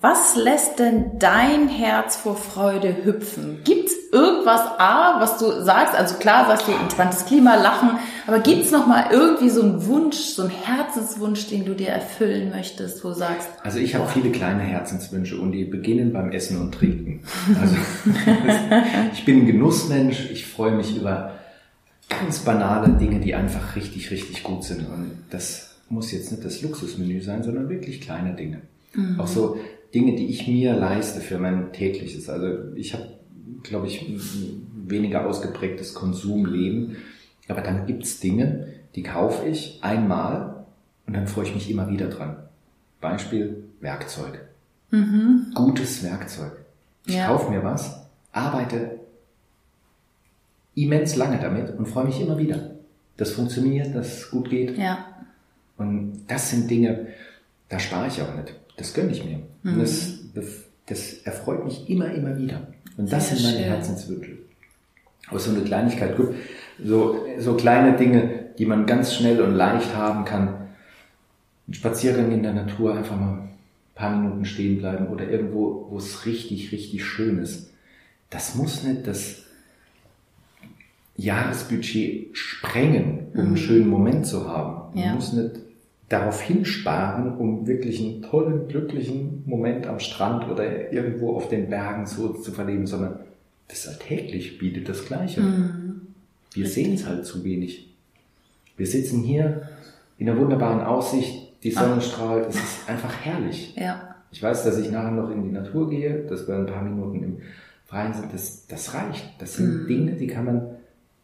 [0.00, 3.60] Was lässt denn dein Herz vor Freude hüpfen?
[3.64, 5.94] Gibt's irgendwas A, was du sagst?
[5.94, 10.16] Also klar sagst du entspanntes Klima, Lachen, aber gibt's noch mal irgendwie so einen Wunsch,
[10.16, 14.30] so einen Herzenswunsch, den du dir erfüllen möchtest, wo du sagst, Also ich habe viele
[14.30, 17.22] kleine Herzenswünsche und die beginnen beim Essen und Trinken.
[17.60, 17.76] Also
[19.12, 21.32] ich bin ein Genussmensch, ich freue mich über
[22.08, 24.80] ganz banale Dinge, die einfach richtig, richtig gut sind.
[24.80, 28.60] Und das muss jetzt nicht das Luxusmenü sein, sondern wirklich kleine Dinge.
[29.18, 29.58] Auch so
[29.94, 32.28] Dinge, die ich mir leiste für mein tägliches.
[32.28, 33.06] Also ich habe,
[33.62, 34.20] glaube ich, ein
[34.86, 36.96] weniger ausgeprägtes Konsumleben.
[37.48, 40.64] Aber dann gibt's Dinge, die kaufe ich einmal
[41.06, 42.36] und dann freue ich mich immer wieder dran.
[43.00, 44.40] Beispiel Werkzeug.
[45.54, 46.52] Gutes Werkzeug.
[47.06, 47.28] Ich Ja.
[47.28, 48.00] kaufe mir was,
[48.32, 48.98] arbeite
[50.74, 52.72] immens lange damit und freue mich immer wieder.
[53.16, 54.76] Das funktioniert, das gut geht.
[54.76, 55.06] ja,
[55.78, 57.08] Und das sind Dinge,
[57.68, 58.54] da spare ich auch nicht.
[58.76, 59.40] Das gönne ich mir.
[59.62, 59.80] Mhm.
[59.80, 60.14] Das,
[60.86, 62.68] das, erfreut mich immer, immer wieder.
[62.96, 63.66] Und das Sehr sind meine schön.
[63.68, 64.32] Herzenswünsche.
[65.30, 66.34] Auch so eine Kleinigkeit, gut,
[66.82, 70.68] so, so kleine Dinge, die man ganz schnell und leicht haben kann.
[71.68, 73.48] Ein Spaziergang in der Natur, einfach mal ein
[73.96, 77.70] paar Minuten stehen bleiben oder irgendwo, wo es richtig, richtig schön ist.
[78.30, 79.42] Das muss nicht das
[81.16, 84.94] Jahresbudget sprengen, um einen schönen Moment zu haben.
[84.94, 85.14] Man Ja.
[85.14, 85.50] muss nicht
[86.08, 92.06] darauf hinsparen, um wirklich einen tollen, glücklichen Moment am Strand oder irgendwo auf den Bergen
[92.06, 93.20] so zu verleben, sondern
[93.68, 95.42] das alltäglich bietet das Gleiche.
[96.52, 97.92] Wir sehen es halt zu wenig.
[98.76, 99.68] Wir sitzen hier
[100.18, 103.74] in einer wunderbaren Aussicht, die Sonne strahlt, es ist einfach herrlich.
[103.76, 104.14] Ja.
[104.30, 107.22] Ich weiß, dass ich nachher noch in die Natur gehe, dass wir ein paar Minuten
[107.22, 107.38] im
[107.86, 109.24] Freien sind, das, das reicht.
[109.38, 109.86] Das sind Mhm.
[109.88, 110.62] Dinge, die kann man,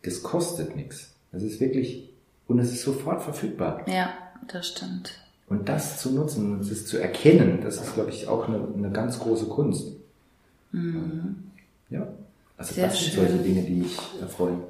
[0.02, 1.14] das kostet nichts.
[1.30, 2.10] Das ist wirklich,
[2.48, 3.84] und es ist sofort verfügbar.
[3.86, 4.10] Ja,
[4.48, 5.12] das stimmt.
[5.48, 8.90] Und das zu nutzen und das zu erkennen, das ist, glaube ich, auch eine, eine
[8.90, 9.88] ganz große Kunst.
[10.72, 12.06] Ja.
[12.56, 12.74] Also Mhm.
[12.74, 14.60] Sehr das sind solche Dinge, die mich erfreuen.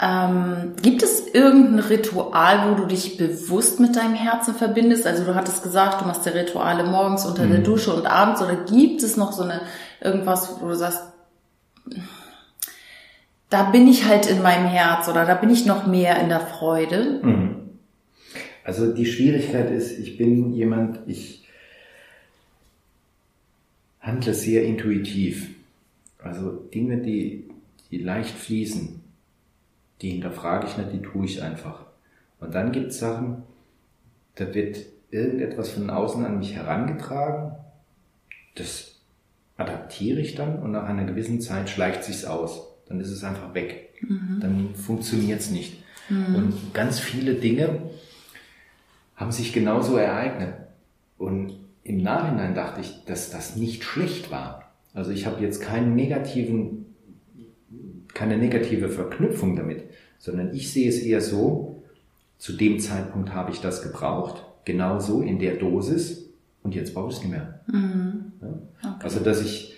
[0.00, 5.06] Ähm, gibt es irgendein Ritual, wo du dich bewusst mit deinem Herzen verbindest?
[5.06, 8.42] Also du hattest gesagt, du machst ja Rituale morgens unter der Dusche und abends.
[8.42, 9.60] Oder gibt es noch so eine
[10.00, 11.00] irgendwas, wo du sagst,
[13.50, 16.40] da bin ich halt in meinem Herz oder da bin ich noch mehr in der
[16.40, 17.20] Freude?
[18.64, 21.46] Also die Schwierigkeit ist, ich bin jemand, ich
[24.00, 25.50] handle sehr intuitiv.
[26.18, 27.50] Also Dinge, die,
[27.90, 29.00] die leicht fließen,
[30.00, 31.84] die hinterfrage ich nicht, die tue ich einfach.
[32.40, 33.42] Und dann gibt es Sachen,
[34.36, 34.78] da wird
[35.10, 37.52] irgendetwas von außen an mich herangetragen,
[38.54, 38.98] das
[39.58, 42.66] adaptiere ich dann und nach einer gewissen Zeit schleicht sich's aus.
[42.88, 43.94] Dann ist es einfach weg.
[44.40, 45.82] Dann funktioniert's nicht.
[46.36, 47.90] Und ganz viele Dinge
[49.16, 50.54] haben sich genauso ereignet.
[51.18, 54.72] Und im Nachhinein dachte ich, dass das nicht schlecht war.
[54.92, 56.86] Also ich habe jetzt keinen negativen,
[58.12, 59.84] keine negative Verknüpfung damit,
[60.18, 61.82] sondern ich sehe es eher so,
[62.38, 66.30] zu dem Zeitpunkt habe ich das gebraucht, genauso in der Dosis
[66.62, 67.60] und jetzt brauche ich es nicht mehr.
[68.82, 68.98] Ja?
[69.00, 69.74] Also dass ich,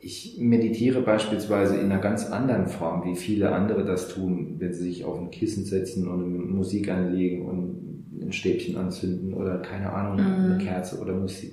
[0.00, 4.84] ich meditiere beispielsweise in einer ganz anderen Form, wie viele andere das tun, wenn sie
[4.84, 7.91] sich auf ein Kissen setzen und Musik anlegen und
[8.26, 11.52] ein Stäbchen anzünden oder keine Ahnung, eine Kerze oder Musik,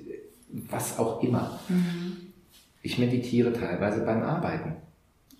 [0.70, 1.59] was auch immer.
[2.82, 4.74] Ich meditiere teilweise beim Arbeiten.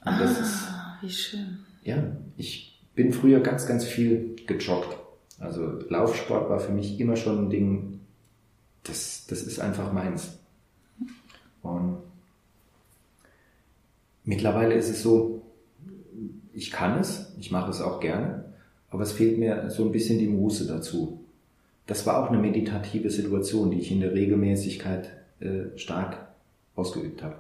[0.06, 1.60] Und das ist, Ah, wie schön.
[1.84, 1.98] ja,
[2.38, 4.98] ich bin früher ganz, ganz viel gejoggt.
[5.40, 8.00] Also Laufsport war für mich immer schon ein Ding,
[8.84, 10.38] das, das ist einfach meins.
[11.62, 11.98] Und
[14.24, 15.42] mittlerweile ist es so,
[16.54, 18.46] ich kann es, ich mache es auch gerne,
[18.90, 21.19] aber es fehlt mir so ein bisschen die Muße dazu.
[21.90, 25.10] Das war auch eine meditative Situation, die ich in der Regelmäßigkeit
[25.40, 26.20] äh, stark
[26.76, 27.38] ausgeübt habe.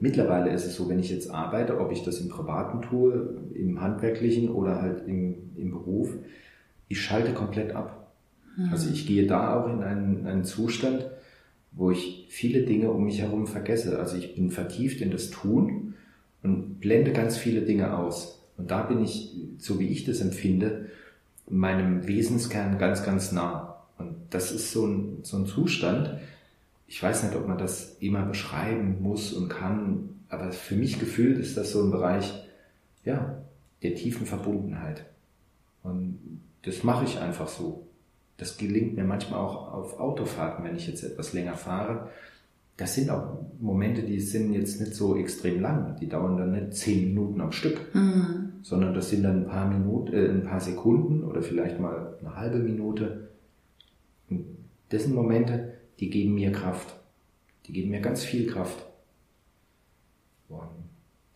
[0.00, 3.82] Mittlerweile ist es so, wenn ich jetzt arbeite, ob ich das im Privaten tue, im
[3.82, 6.14] Handwerklichen oder halt im, im Beruf,
[6.88, 8.14] ich schalte komplett ab.
[8.72, 11.06] Also ich gehe da auch in einen, einen Zustand,
[11.72, 13.98] wo ich viele Dinge um mich herum vergesse.
[13.98, 15.92] Also ich bin vertieft in das Tun
[16.42, 18.48] und blende ganz viele Dinge aus.
[18.56, 20.86] Und da bin ich, so wie ich das empfinde,
[21.50, 23.84] meinem Wesenskern ganz, ganz nah.
[23.98, 26.18] Und das ist so ein, so ein Zustand,
[26.88, 31.38] ich weiß nicht, ob man das immer beschreiben muss und kann, aber für mich gefühlt
[31.38, 32.32] ist das so ein Bereich,
[33.04, 33.36] ja,
[33.82, 35.04] der tiefen Verbundenheit.
[35.82, 36.18] Und
[36.62, 37.86] das mache ich einfach so.
[38.38, 42.08] Das gelingt mir manchmal auch auf Autofahrten, wenn ich jetzt etwas länger fahre.
[42.78, 45.96] Das sind auch Momente, die sind jetzt nicht so extrem lang.
[46.00, 47.80] Die dauern dann nicht zehn Minuten am Stück,
[48.62, 52.36] sondern das sind dann ein paar Minuten, äh, ein paar Sekunden oder vielleicht mal eine
[52.36, 53.30] halbe Minute.
[54.30, 54.44] Und
[54.90, 56.94] das sind Momente, die geben mir Kraft.
[57.66, 58.86] Die geben mir ganz viel Kraft.
[60.48, 60.60] Und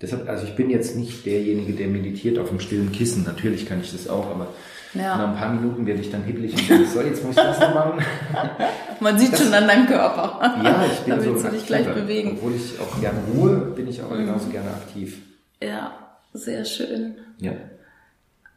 [0.00, 3.24] deshalb, also ich bin jetzt nicht derjenige, der meditiert auf dem stillen Kissen.
[3.24, 4.46] Natürlich kann ich das auch, aber
[4.94, 5.16] Ja.
[5.16, 7.58] nach ein paar Minuten werde ich dann hibbelig und denke, so, jetzt muss ich das
[7.60, 8.04] noch machen.
[9.00, 10.38] Man sieht schon an deinem Körper.
[10.62, 12.30] Ja, ich bin da so willst ein du dich gleich bewegen.
[12.32, 12.36] Mhm.
[12.36, 15.18] Obwohl ich auch gerne ruhe, bin ich auch genauso gerne aktiv.
[15.62, 15.92] Ja,
[16.34, 17.14] sehr schön.
[17.38, 17.52] Ja,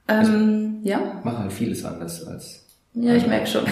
[0.07, 0.99] Ähm, ja.
[1.23, 3.63] mache halt vieles anders als Ja, ich merke schon.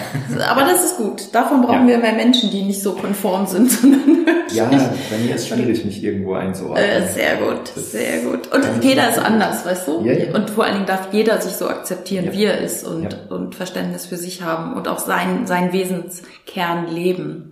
[0.48, 1.34] Aber das ist gut.
[1.34, 1.94] Davon brauchen Ja.
[1.94, 4.23] wir mehr Menschen, die nicht so konform sind, sondern
[4.56, 4.66] Ja,
[5.10, 6.84] bei mir ist es schwierig, mich irgendwo einzuordnen.
[6.88, 8.52] Äh, sehr gut, Das sehr gut.
[8.52, 10.04] Und jeder ist anders, weißt du?
[10.04, 10.34] Ja, ja.
[10.34, 12.32] Und vor allen Dingen darf jeder sich so akzeptieren, Ja.
[12.32, 13.18] wie er ist und, Ja.
[13.34, 17.50] und Verständnis für sich haben und auch sein, sein Wesenskern leben.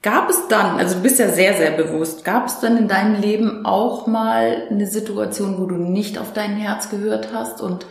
[0.00, 3.20] Gab es dann, also du bist ja sehr, sehr bewusst, gab es dann in deinem
[3.20, 7.60] Leben auch mal eine Situation, wo du nicht auf dein Herz gehört hast?
[7.60, 7.84] Und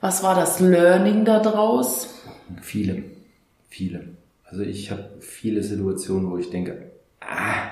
[0.00, 2.08] was war das Learning daraus?
[2.62, 3.02] Viele,
[3.68, 4.10] viele.
[4.44, 6.89] Also ich habe viele Situationen, wo ich denke,
[7.20, 7.70] ah,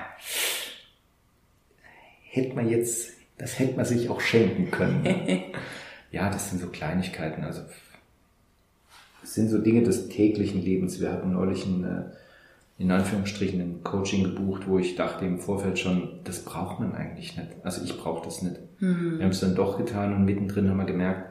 [2.29, 5.05] hätte man jetzt, das hätte man sich auch schenken können.
[6.11, 7.43] ja, das sind so Kleinigkeiten.
[7.43, 7.61] Also
[9.23, 10.99] es sind so Dinge des täglichen Lebens.
[10.99, 12.03] Wir hatten neulich ein, äh,
[12.77, 17.35] in Anführungsstrichen ein Coaching gebucht, wo ich dachte im Vorfeld schon, das braucht man eigentlich
[17.35, 17.49] nicht.
[17.63, 18.55] Also ich brauche das nicht.
[18.79, 21.29] Wir haben es dann doch getan und mittendrin haben wir gemerkt,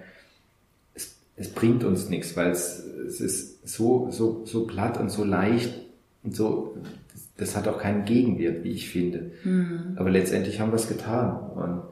[0.95, 5.25] es, es bringt uns nichts, weil es, es ist so, so, so platt und so
[5.25, 5.73] leicht
[6.23, 6.77] und so,
[7.39, 9.31] das, hat auch keinen Gegenwert, wie ich finde.
[9.97, 11.51] Aber letztendlich haben wir es getan.
[11.55, 11.83] Und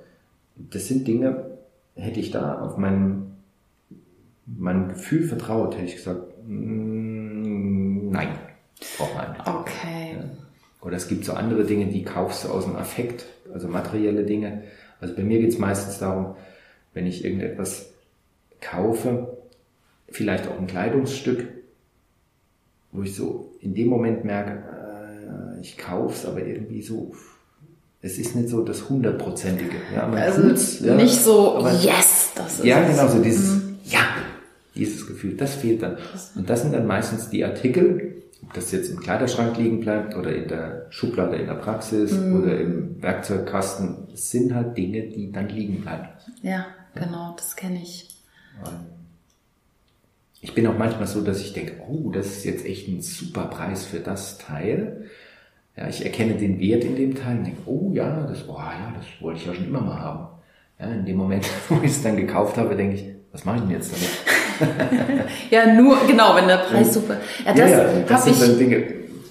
[0.56, 1.56] das sind Dinge,
[1.94, 3.36] hätte ich da auf mein,
[4.44, 8.28] mein Gefühl vertraut, hätte ich gesagt, mm, nein,
[8.98, 9.46] braucht man nicht.
[9.46, 10.16] Okay.
[10.16, 10.24] Ja.
[10.82, 14.64] Oder es gibt so andere Dinge, die kaufst du aus dem Affekt, also materielle Dinge.
[15.00, 16.36] Also bei mir geht es meistens darum,
[16.92, 17.92] wenn ich irgendetwas
[18.60, 19.36] kaufe,
[20.08, 21.48] vielleicht auch ein Kleidungsstück,
[22.92, 24.62] wo ich so in dem Moment merke,
[25.60, 27.14] ich kaufe es, aber irgendwie so,
[28.02, 29.76] es ist nicht so das hundertprozentige.
[29.94, 32.90] Ja, man Also tut's, ja, nicht so, aber- yes, das ist ja, es.
[32.96, 33.78] genau, so dieses, Mhm.
[33.84, 34.00] ja,
[34.74, 35.96] dieses Gefühl, das fehlt dann.
[36.34, 40.34] Und das sind dann meistens die Artikel, ob das jetzt im Kleiderschrank liegen bleibt oder
[40.34, 42.42] in der Schublade in der Praxis Mhm.
[42.42, 46.08] oder im Werkzeugkasten, es sind halt Dinge, die dann liegen bleiben.
[46.42, 48.08] Ja, genau, das kenne ich.
[50.42, 53.46] Ich bin auch manchmal so, dass ich denke, oh, das ist jetzt echt ein super
[53.46, 55.06] Preis für das Teil.
[55.76, 58.92] Ja, ich erkenne den Wert in dem Teil und denke, oh ja, das, oh, ja,
[58.96, 60.28] das wollte ich ja schon immer mal haben.
[60.80, 63.62] Ja, in dem Moment, wo ich es dann gekauft habe, denke ich, was mache ich
[63.62, 64.08] denn jetzt damit?
[65.50, 67.18] Ja, nur, genau, wenn der Preis super.
[67.44, 68.40] Ja, das ja, ja, das sind ich.
[68.40, 68.84] dann Dinge,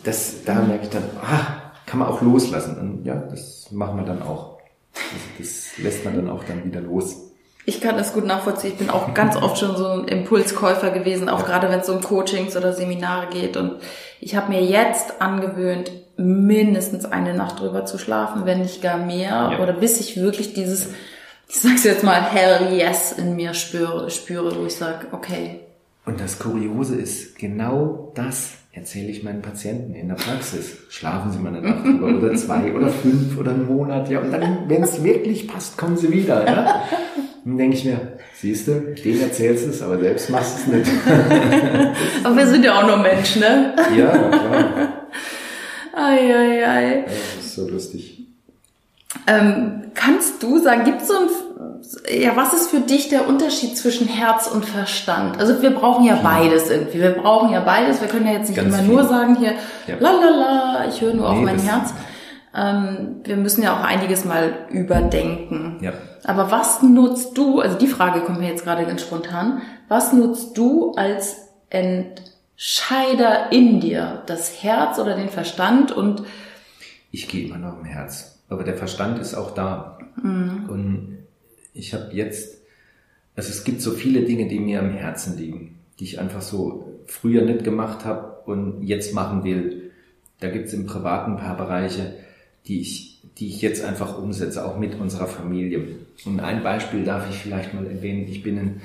[0.03, 2.77] das, da merke ich dann, ah, kann man auch loslassen.
[2.77, 4.59] Und ja, das machen wir dann auch.
[4.93, 7.31] Also das lässt man dann auch dann wieder los.
[7.65, 8.73] Ich kann das gut nachvollziehen.
[8.73, 12.01] Ich bin auch ganz oft schon so ein Impulskäufer gewesen, auch gerade wenn es um
[12.01, 13.57] Coachings oder Seminare geht.
[13.57, 13.77] Und
[14.19, 19.29] ich habe mir jetzt angewöhnt, mindestens eine Nacht drüber zu schlafen, wenn nicht gar mehr.
[19.29, 19.59] Ja.
[19.59, 20.87] Oder bis ich wirklich dieses,
[21.47, 25.61] ich sag's jetzt mal, Hell yes in mir spüre, spüre wo ich sage, okay,
[26.05, 30.77] Und das Kuriose ist, genau das erzähle ich meinen Patienten in der Praxis.
[30.89, 34.19] Schlafen Sie mal eine Nacht drüber oder zwei oder fünf oder einen Monat, ja.
[34.19, 36.83] Und dann, wenn es wirklich passt, kommen Sie wieder, ja.
[37.45, 40.77] Dann denke ich mir, siehst du, dem erzählst du es, aber selbst machst du es
[40.77, 40.91] nicht.
[42.23, 43.75] aber wir sind ja auch nur Menschen, ne?
[43.95, 45.04] Ja, klar.
[45.95, 47.03] Ei, ei, ei.
[47.05, 48.21] Das ist so lustig.
[49.27, 53.77] Ähm, kannst du sagen, gibt es so ein, ja, was ist für dich der Unterschied
[53.77, 55.39] zwischen Herz und Verstand?
[55.39, 56.99] Also wir brauchen ja beides irgendwie.
[56.99, 58.01] Wir brauchen ja beides.
[58.01, 58.93] Wir können ja jetzt nicht Ganz immer viel.
[58.93, 59.53] nur sagen hier,
[59.87, 59.95] Ja.
[59.99, 61.93] la la la, ich höre nur auf Nee, mein das- Herz.
[62.57, 65.77] Ähm, wir müssen ja auch einiges mal überdenken.
[65.81, 65.93] Ja.
[66.25, 70.57] Aber was nutzt du, also die Frage kommt mir jetzt gerade ganz spontan, was nutzt
[70.57, 71.37] du als
[72.55, 74.23] Entscheider in dir?
[74.27, 75.91] Das Herz oder den Verstand?
[75.91, 76.23] Und
[77.11, 78.39] Ich gehe immer noch im Herz.
[78.47, 79.97] Aber der Verstand ist auch da.
[80.69, 81.17] Und
[81.73, 82.61] ich habe jetzt,
[83.35, 87.01] also es gibt so viele Dinge, die mir am Herzen liegen, die ich einfach so
[87.07, 89.91] früher nicht gemacht habe und jetzt machen will.
[90.39, 92.13] Da gibt es im Privaten ein paar Bereiche,
[92.67, 95.97] die ich, die ich jetzt einfach umsetze, auch mit unserer Familie.
[96.25, 98.27] Und ein Beispiel darf ich vielleicht mal erwähnen.
[98.29, 98.81] Ich bin ein,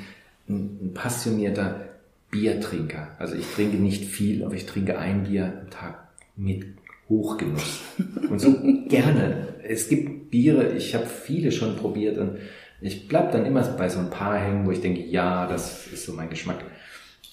[0.48, 1.89] ein passionierter
[2.30, 3.14] Biertrinker.
[3.18, 6.64] Also ich trinke nicht viel, aber ich trinke ein Bier am Tag mit
[7.08, 7.80] Hochgenuss.
[8.28, 8.56] Und so
[8.88, 9.48] gerne.
[9.62, 12.38] Es gibt Biere, ich habe viele schon probiert und
[12.80, 16.06] ich bleib dann immer bei so ein paar hängen, wo ich denke, ja, das ist
[16.06, 16.64] so mein Geschmack.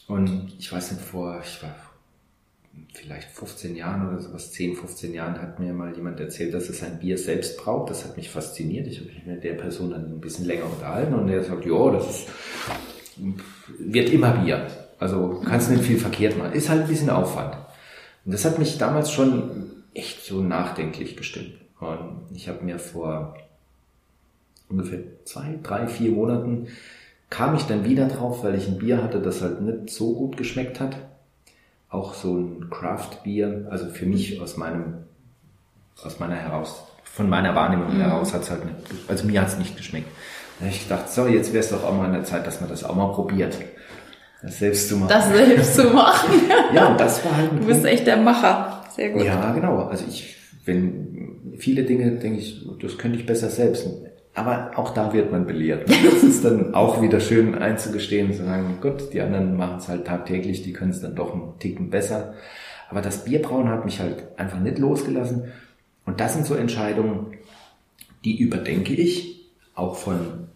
[0.08, 1.76] Und ich weiß nicht, vor, ich war
[2.94, 6.84] vielleicht 15 Jahren oder sowas, 10, 15 Jahren hat mir mal jemand erzählt, dass es
[6.84, 7.90] ein Bier selbst braucht.
[7.90, 8.88] Das hat mich fasziniert.
[8.88, 11.92] Ich habe mich mit der Person dann ein bisschen länger unterhalten und der sagt, ja,
[11.92, 12.28] das ist,
[13.80, 14.68] wird immer Bier.
[15.00, 16.54] Also kannst nicht viel verkehrt machen.
[16.54, 17.56] Ist halt ein bisschen Aufwand.
[18.26, 21.54] Und das hat mich damals schon echt so nachdenklich gestimmt.
[21.80, 23.36] Und ich habe mir vor
[24.70, 26.68] ungefähr zwei, drei, vier Monaten
[27.30, 30.38] kam ich dann wieder drauf, weil ich ein Bier hatte, das halt nicht so gut
[30.38, 30.98] geschmeckt hat.
[31.90, 35.06] Auch so ein Craft-Bier, also für mich aus meinem,
[36.04, 38.78] aus meiner heraus, von meiner Wahrnehmung heraus hat es halt nicht,
[39.08, 40.08] also mir hat es nicht geschmeckt.
[40.60, 42.62] Da hab ich gedacht, so, jetzt wäre es doch auch mal an der Zeit, dass
[42.62, 43.58] man das auch mal probiert.
[44.48, 45.10] Das selbst zu machen.
[45.10, 46.30] das selbst zu machen.
[46.74, 47.94] ja, und das war halt ein Du bist Punkt.
[47.94, 48.84] echt der Macher.
[48.96, 49.24] Sehr gut.
[49.24, 49.84] Ja, genau.
[49.84, 50.36] Also ich,
[50.66, 53.88] wenn viele Dinge denke ich, das könnte ich besser selbst.
[54.34, 55.90] Aber auch da wird man belehrt.
[55.90, 60.06] Das ist dann auch wieder schön einzugestehen, zu sagen, gut, die anderen machen es halt
[60.06, 62.34] tagtäglich, die können es dann doch einen Ticken besser.
[62.90, 65.52] Aber das Bierbrauen hat mich halt einfach nicht losgelassen.
[66.06, 67.34] Und das sind so Entscheidungen,
[68.24, 70.48] die überdenke ich, auch von,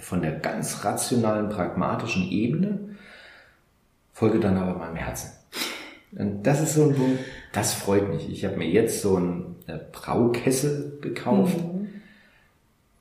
[0.00, 2.78] von der ganz rationalen, pragmatischen Ebene,
[4.12, 5.30] folge dann aber meinem Herzen.
[6.12, 7.18] Und das ist so ein Punkt,
[7.52, 8.30] das freut mich.
[8.30, 11.58] Ich habe mir jetzt so einen äh, Braukessel gekauft.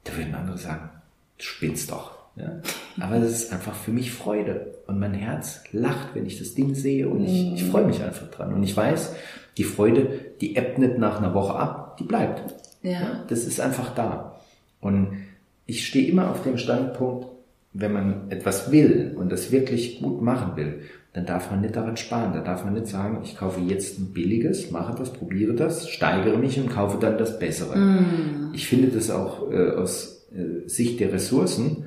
[0.04, 0.90] Da würden andere sagen,
[1.38, 2.16] du spinnst doch.
[2.36, 2.62] Ja?
[3.00, 4.76] Aber das ist einfach für mich Freude.
[4.88, 8.30] Und mein Herz lacht, wenn ich das Ding sehe und ich, ich freue mich einfach
[8.30, 8.54] dran.
[8.54, 9.16] Und ich weiß,
[9.58, 12.44] die Freude, die ebbt nicht nach einer Woche ab, die bleibt.
[12.82, 13.24] Ja.
[13.28, 14.40] Das ist einfach da.
[14.82, 15.25] Und
[15.66, 17.28] ich stehe immer auf dem Standpunkt,
[17.74, 20.82] wenn man etwas will und das wirklich gut machen will,
[21.14, 22.34] dann darf man nicht daran sparen.
[22.34, 26.38] Da darf man nicht sagen, ich kaufe jetzt ein billiges, mache das, probiere das, steigere
[26.38, 27.74] mich und kaufe dann das Bessere.
[28.54, 31.86] Ich finde das auch äh, aus äh, Sicht der Ressourcen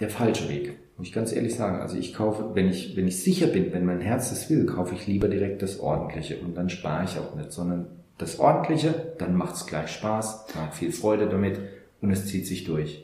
[0.00, 0.78] der falsche Weg.
[0.96, 1.80] Muss ich ganz ehrlich sagen.
[1.80, 4.94] Also ich kaufe, wenn ich, wenn ich sicher bin, wenn mein Herz das will, kaufe
[4.94, 7.86] ich lieber direkt das Ordentliche und dann spare ich auch nicht, sondern
[8.18, 11.58] das Ordentliche, dann macht es gleich Spaß, man hat viel Freude damit
[12.00, 13.01] und es zieht sich durch.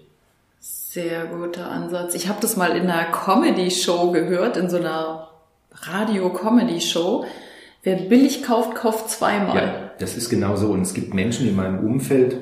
[0.90, 2.14] Sehr guter Ansatz.
[2.14, 5.28] Ich habe das mal in einer Comedy-Show gehört, in so einer
[5.82, 7.26] Radio-Comedy-Show.
[7.82, 9.54] Wer billig kauft, kauft zweimal.
[9.54, 10.68] Ja, das ist genau so.
[10.68, 12.38] Und es gibt Menschen in meinem Umfeld,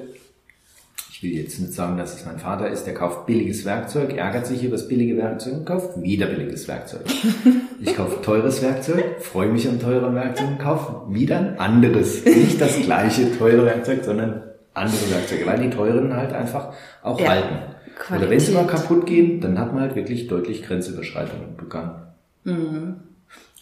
[1.11, 4.47] ich will jetzt nicht sagen, dass es mein Vater ist, der kauft billiges Werkzeug, ärgert
[4.47, 7.03] sich über das billige Werkzeug und kauft wieder billiges Werkzeug.
[7.81, 12.25] Ich kaufe teures Werkzeug, freue mich an teuren Werkzeug und kaufe wieder ein anderes.
[12.25, 16.73] Nicht das gleiche teure Werkzeug, sondern andere Werkzeuge, weil die teuren halt einfach
[17.03, 17.76] auch ja, halten.
[17.97, 18.29] Qualität.
[18.29, 22.03] Oder wenn sie mal kaputt gehen, dann hat man halt wirklich deutlich Grenzüberschreitungen begangen.
[22.45, 22.97] Mhm.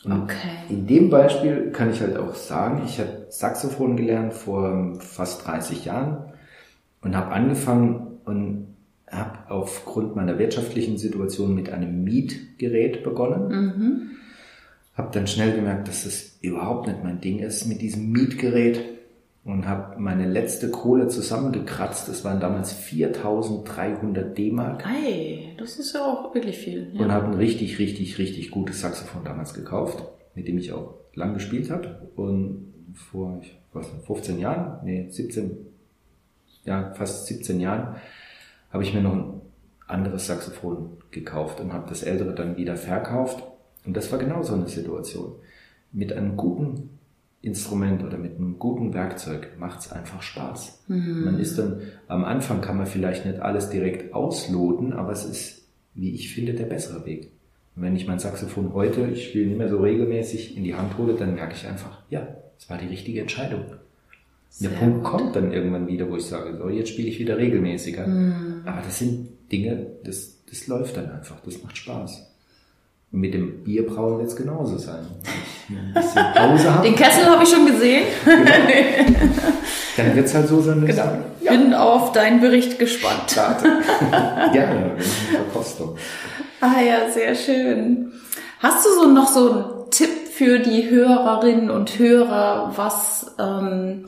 [0.05, 0.51] Okay.
[0.69, 5.87] In dem Beispiel kann ich halt auch sagen, ich habe Saxophon gelernt vor fast 30
[5.87, 6.19] Jahren
[7.01, 8.67] und habe angefangen und
[9.11, 13.49] habe aufgrund meiner wirtschaftlichen Situation mit einem Mietgerät begonnen.
[13.49, 14.11] Mhm.
[14.95, 18.81] Habe dann schnell gemerkt, dass das überhaupt nicht mein Ding ist mit diesem Mietgerät
[19.45, 22.09] und habe meine letzte Kohle zusammengekratzt.
[22.09, 24.87] Das waren damals 4300 D-Mark.
[24.87, 26.91] Ei, das ist ja auch wirklich viel.
[26.95, 27.03] Ja.
[27.03, 30.03] Und habe ein richtig, richtig, richtig gutes Saxophon damals gekauft,
[30.35, 32.09] mit dem ich auch lang gespielt habe.
[32.17, 35.59] Und vor, ich weiß nicht, 15 Jahren, nee, 17,
[36.65, 37.97] ja, fast 17 Jahren,
[38.73, 39.41] habe ich mir noch ein
[39.87, 43.45] anderes Saxophon gekauft und habe das ältere dann wieder verkauft.
[43.85, 45.35] Und das war genau so eine Situation.
[45.93, 46.99] Mit einem guten
[47.45, 50.85] Instrument oder mit einem guten Werkzeug macht es einfach Spaß.
[50.89, 51.25] Mhm.
[51.25, 55.67] Man ist dann, am Anfang kann man vielleicht nicht alles direkt ausloten, aber es ist,
[55.95, 57.31] wie ich finde, der bessere Weg.
[57.77, 60.97] Und wenn ich mein Saxophon heute, ich spiele nicht mehr so regelmäßig, in die Hand
[60.97, 62.27] hole, dann merke ich einfach, ja,
[62.59, 63.65] es war die richtige Entscheidung.
[64.49, 65.05] Sehr der Punkt gut.
[65.05, 68.07] kommt dann irgendwann wieder, wo ich sage, so, jetzt spiele ich wieder regelmäßiger.
[68.07, 68.63] Mhm.
[68.65, 72.34] Aber das sind Dinge, das, das läuft dann einfach, das macht Spaß.
[73.15, 75.07] Mit dem Bierbrauen wird es genauso sein.
[76.83, 78.07] Den Kessel habe ich schon gesehen.
[78.25, 78.43] Genau.
[79.97, 80.85] Dann wird es halt so sein.
[80.85, 81.13] Genau.
[81.41, 81.53] Ja.
[81.53, 83.37] Bin auf deinen Bericht gespannt.
[84.53, 84.97] Gerne,
[85.31, 85.97] Verkostung.
[86.61, 88.11] Ah ja, sehr schön.
[88.59, 94.07] Hast du so noch so einen Tipp für die Hörerinnen und Hörer, was ähm,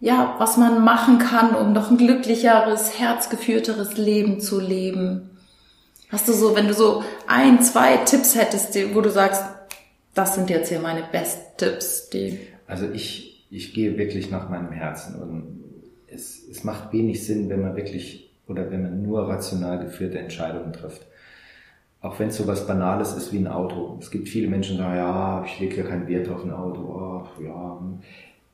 [0.00, 5.27] ja, was man machen kann, um noch ein glücklicheres, herzgeführteres Leben zu leben?
[6.10, 9.42] Hast du so, wenn du so ein, zwei Tipps hättest, wo du sagst,
[10.14, 12.38] das sind jetzt hier meine Best-Tipps, die.
[12.66, 15.64] Also ich, ich gehe wirklich nach meinem Herzen und
[16.06, 20.72] es, es macht wenig Sinn, wenn man wirklich oder wenn man nur rational geführte Entscheidungen
[20.72, 21.06] trifft.
[22.00, 23.98] Auch wenn es so was Banales ist wie ein Auto.
[24.00, 27.24] Es gibt viele Menschen, die sagen, ja, ich lege ja keinen Wert auf ein Auto.
[27.26, 27.80] Ach, ja.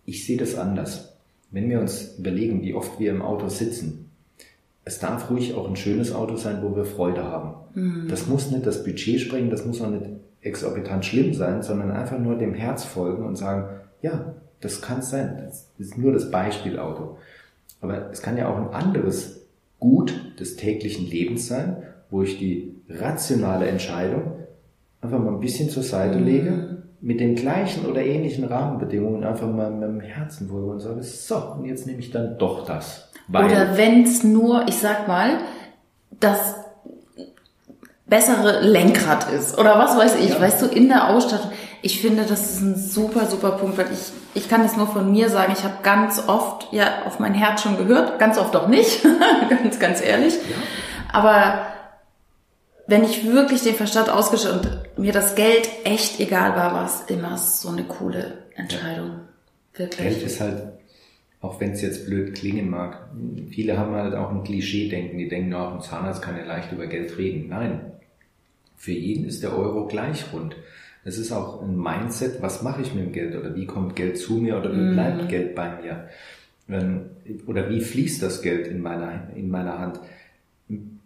[0.06, 1.16] Ich sehe das anders.
[1.50, 4.03] Wenn wir uns überlegen, wie oft wir im Auto sitzen,
[4.84, 7.54] es darf ruhig auch ein schönes Auto sein, wo wir Freude haben.
[7.74, 8.08] Mhm.
[8.08, 10.04] Das muss nicht das Budget sprengen, das muss auch nicht
[10.42, 15.10] exorbitant schlimm sein, sondern einfach nur dem Herz folgen und sagen, ja, das kann es
[15.10, 15.42] sein.
[15.46, 17.18] Das ist nur das Beispielauto.
[17.80, 19.40] Aber es kann ja auch ein anderes
[19.80, 24.32] Gut des täglichen Lebens sein, wo ich die rationale Entscheidung
[25.00, 26.24] einfach mal ein bisschen zur Seite mhm.
[26.24, 31.02] lege mit den gleichen oder ähnlichen Rahmenbedingungen einfach mal mit dem Herzen folge und sage,
[31.02, 33.10] so, und jetzt nehme ich dann doch das.
[33.28, 35.38] Weil oder wenn es nur, ich sag mal,
[36.18, 36.54] das
[38.06, 40.40] bessere Lenkrad ist oder was weiß ich, ja.
[40.40, 41.50] weißt du, in der Ausstattung.
[41.82, 45.12] Ich finde, das ist ein super, super Punkt, weil ich, ich kann es nur von
[45.12, 48.68] mir sagen, ich habe ganz oft ja auf mein Herz schon gehört, ganz oft auch
[48.68, 49.02] nicht,
[49.50, 50.32] ganz, ganz ehrlich.
[50.34, 50.56] Ja.
[51.12, 51.73] Aber
[52.86, 57.02] wenn ich wirklich den Verstand ausgeschaltet und mir das Geld echt egal war, war es
[57.08, 59.20] immer so eine coole Entscheidung.
[59.74, 60.08] Wirklich.
[60.08, 60.62] Geld ist halt,
[61.40, 63.08] auch wenn es jetzt blöd klingen mag,
[63.50, 66.86] viele haben halt auch ein Klischee-Denken, die denken, auch ein Zahnarzt kann ja leicht über
[66.86, 67.48] Geld reden.
[67.48, 67.92] Nein.
[68.76, 70.56] Für jeden ist der Euro gleich rund.
[71.04, 74.18] Es ist auch ein Mindset, was mache ich mit dem Geld oder wie kommt Geld
[74.18, 74.92] zu mir oder wie mhm.
[74.94, 76.08] bleibt Geld bei mir?
[76.68, 77.06] Ähm,
[77.46, 80.00] oder wie fließt das Geld in meiner, in meiner Hand?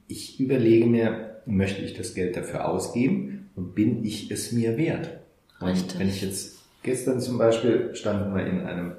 [0.07, 5.18] Ich überlege mir, möchte ich das Geld dafür ausgeben und bin ich es mir wert?
[5.61, 5.99] Und Richtig.
[5.99, 8.92] wenn ich jetzt gestern zum Beispiel standen wir in einem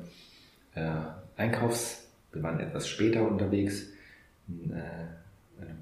[0.75, 0.91] äh,
[1.37, 3.87] Einkaufs, wir waren etwas später unterwegs,
[4.47, 5.77] in äh, einem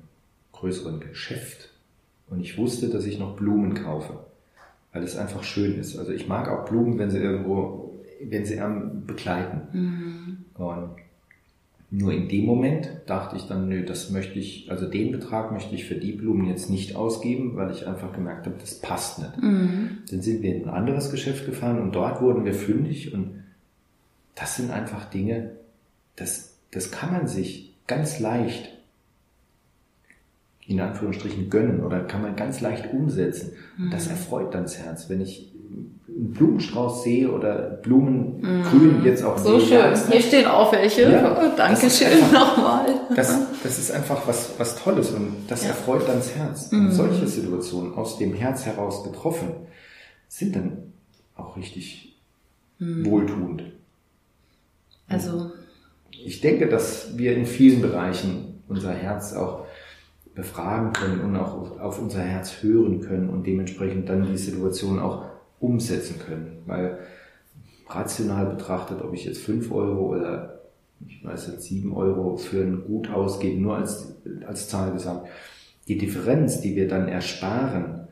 [0.51, 1.69] größeren Geschäft
[2.29, 4.19] und ich wusste, dass ich noch Blumen kaufe,
[4.91, 5.97] weil es einfach schön ist.
[5.97, 9.61] Also ich mag auch Blumen, wenn sie irgendwo, wenn sie am begleiten.
[9.71, 10.45] Mhm.
[10.55, 10.95] Und
[11.89, 15.73] nur in dem Moment dachte ich dann, nö, das möchte ich, also den Betrag möchte
[15.73, 19.41] ich für die Blumen jetzt nicht ausgeben, weil ich einfach gemerkt habe, das passt nicht.
[19.41, 19.99] Mhm.
[20.11, 23.43] Dann sind wir in ein anderes Geschäft gefahren und dort wurden wir fündig und
[24.35, 25.51] das sind einfach Dinge,
[26.17, 28.69] das, das kann man sich ganz leicht
[30.65, 33.53] in Anführungsstrichen gönnen oder kann man ganz leicht umsetzen.
[33.79, 34.11] Und das Mhm.
[34.11, 35.09] erfreut dann das Herz.
[35.09, 35.53] Wenn ich
[36.17, 39.37] einen Blumenstrauß sehe oder Blumengrün jetzt auch.
[39.37, 39.77] So sehe, schön.
[39.77, 41.03] ja, ist Hier stehen auch welche.
[41.11, 42.85] Ja, Oh, Dankeschön nochmal.
[43.15, 45.69] das, das ist einfach was, was Tolles und das Ja.
[45.69, 46.71] erfreut dann das Herz.
[46.71, 46.87] Mhm.
[46.87, 49.49] Und solche Situationen aus dem Herz heraus getroffen
[50.27, 50.93] sind dann
[51.35, 52.15] auch richtig
[52.79, 53.05] Mhm.
[53.05, 53.63] wohltuend.
[55.07, 55.51] Also,
[56.25, 59.65] Ich denke, dass wir in vielen Bereichen unser Herz auch
[60.35, 65.25] befragen können und auch auf unser Herz hören können und dementsprechend dann die Situation auch
[65.59, 66.63] umsetzen können.
[66.65, 66.99] Weil
[67.89, 70.61] rational betrachtet, ob ich jetzt fünf Euro oder
[71.05, 75.27] ich weiß jetzt sieben Euro für ein Gut ausgebe, nur als, als Zahl gesagt,
[75.87, 78.07] die Differenz, die wir dann ersparen,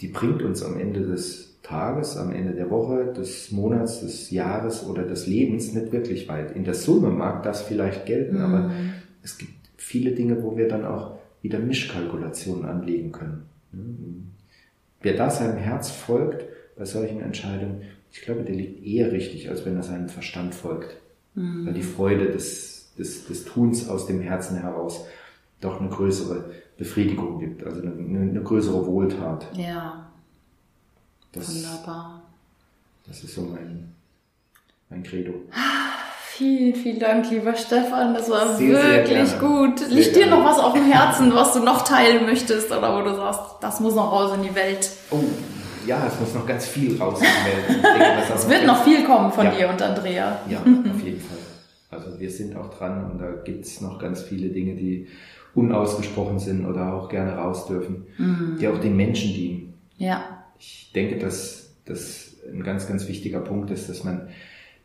[0.00, 4.86] die bringt uns am Ende des Tages, am Ende der Woche, des Monats, des Jahres
[4.86, 6.56] oder des Lebens nicht wirklich weit.
[6.56, 8.70] In der Summe mag das vielleicht gelten, aber
[9.22, 13.42] es gibt viele Dinge, wo wir dann auch wieder Mischkalkulationen anlegen können.
[15.02, 16.47] Wer da seinem Herz folgt
[16.78, 20.96] bei solchen Entscheidungen, ich glaube, der liegt eher richtig, als wenn er seinem Verstand folgt.
[21.34, 25.04] Weil die Freude des, des, des Tuns aus dem Herzen heraus
[25.60, 26.46] doch eine größere
[26.78, 29.46] Befriedigung gibt, also eine, eine größere Wohltat.
[29.56, 30.08] ja,
[31.30, 32.22] Das, wunderbar.
[33.06, 33.92] das ist so mein,
[34.90, 35.32] mein Credo.
[36.30, 38.14] Vielen, vielen Dank, lieber Stefan.
[38.14, 39.48] Das war Sehr, sehr wirklich gerne.
[39.68, 39.78] gut.
[39.80, 40.36] Sehr Liegt dir gerne.
[40.36, 43.78] noch was auf dem Herzen, was du noch teilen möchtest oder wo du sagst, das
[43.80, 44.90] muss noch raus in die Welt?
[45.10, 45.20] Oh,
[45.88, 47.20] ja, es muss noch ganz viel raus
[48.34, 49.50] Es wird noch viel kommen von Ja.
[49.56, 50.38] dir und Andrea.
[50.48, 50.58] Ja,
[50.94, 51.38] auf jeden Fall.
[51.90, 55.08] Also wir sind auch dran und da gibt es noch ganz viele Dinge, die
[55.54, 58.06] unausgesprochen sind oder auch gerne raus dürfen,
[58.60, 59.74] die auch den Menschen dienen.
[59.96, 64.28] Ja, Ich denke, dass das ein ganz, ganz wichtiger Punkt ist, dass man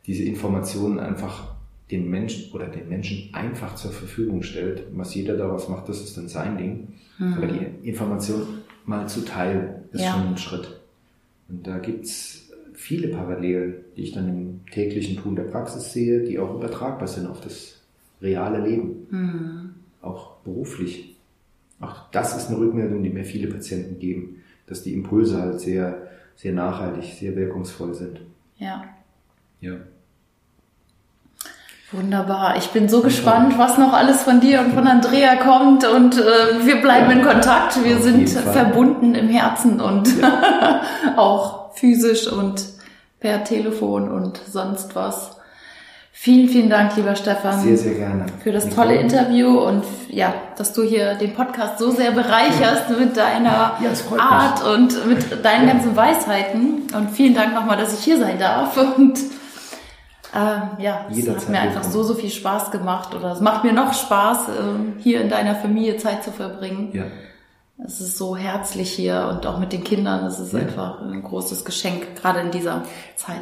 [0.07, 1.53] diese Informationen einfach
[1.91, 4.83] den Menschen oder den Menschen einfach zur Verfügung stellt.
[4.93, 6.93] Was jeder daraus macht, das ist dann sein Ding.
[7.19, 8.41] Aber die Information
[8.85, 10.13] mal zu teilen, ist Ja.
[10.13, 10.79] schon ein Schritt.
[11.53, 16.39] Und da gibt's viele Parallelen, die ich dann im täglichen Tun der Praxis sehe, die
[16.39, 17.79] auch übertragbar sind auf das
[18.21, 19.75] reale Leben.
[20.01, 21.15] Auch beruflich.
[21.79, 26.07] Auch das ist eine Rückmeldung, die mir viele Patienten geben, dass die Impulse halt sehr,
[26.35, 28.21] sehr nachhaltig, sehr wirkungsvoll sind.
[28.57, 28.83] ja.
[29.61, 29.77] Ja.
[31.93, 32.55] Wunderbar.
[32.57, 36.65] Ich bin so gespannt, was noch alles von dir und von Andrea kommt und äh,
[36.65, 37.83] wir bleiben in Kontakt.
[37.83, 40.09] Wir sind verbunden im Herzen und
[41.15, 42.65] auch physisch und
[43.19, 45.37] per Telefon und sonst was.
[46.11, 47.59] Vielen, vielen Dank, lieber Stefan.
[47.59, 48.25] Sehr, sehr gerne.
[48.41, 53.15] für das tolle Interview und ja, dass du hier den Podcast so sehr bereicherst mit
[53.17, 56.87] deiner Ja, Art und mit deinen ganzen Weisheiten.
[56.95, 58.77] Und vielen Dank nochmal, dass ich hier sein darf.
[58.77, 59.19] Und
[60.35, 63.63] ähm, ja, es Jederzeit hat mir einfach so, so viel Spaß gemacht oder es macht
[63.63, 66.89] mir noch Spaß, ähm, hier in deiner Familie Zeit zu verbringen.
[66.93, 67.05] Ja.
[67.85, 70.25] Es ist so herzlich hier und auch mit den Kindern.
[70.25, 70.59] Es ist Ja.
[70.59, 72.83] einfach ein großes Geschenk, gerade in dieser
[73.15, 73.41] Zeit.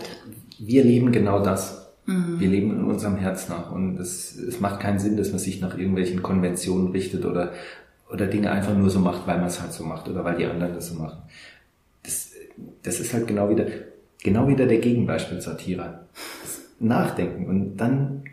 [0.59, 1.77] Wir leben genau das.
[2.07, 5.61] Wir leben in unserem Herz nach und es, es macht keinen Sinn, dass man sich
[5.61, 7.51] nach irgendwelchen Konventionen richtet oder,
[8.11, 10.45] oder Dinge einfach nur so macht, weil man es halt so macht oder weil die
[10.45, 11.21] anderen das so machen.
[12.03, 12.31] Das,
[12.83, 13.65] das ist halt genau wieder,
[14.21, 15.99] genau wieder der Gegenbeispiel Satire.
[16.81, 18.23] Nachdenken und dann,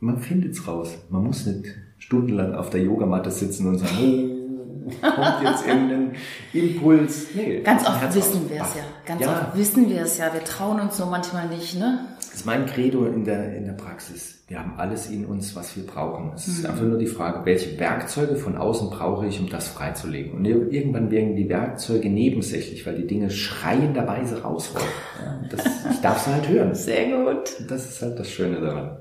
[0.00, 0.90] man findet's raus.
[1.10, 1.66] Man muss nicht
[1.98, 6.12] stundenlang auf der Yogamatte sitzen und sagen, oh, kommt jetzt irgendein
[6.52, 7.26] Impuls.
[7.34, 8.82] Nee, Ganz oft wissen wir es ja.
[9.04, 9.28] Ganz Ja.
[9.48, 10.32] oft wissen wir es ja.
[10.32, 12.00] Wir trauen uns nur manchmal nicht, ne?
[12.30, 14.38] Das ist mein Credo in der, in der Praxis.
[14.46, 16.32] Wir haben alles in uns, was wir brauchen.
[16.34, 20.32] Es ist einfach nur die Frage, welche Werkzeuge von außen brauche ich, um das freizulegen.
[20.32, 24.86] Und ir- irgendwann werden die Werkzeuge nebensächlich, weil die Dinge schreienderweise rausrollen.
[25.24, 26.74] Ja, das, ich darf sie halt hören.
[26.74, 27.50] Sehr gut.
[27.68, 28.96] Das ist halt das Schöne daran.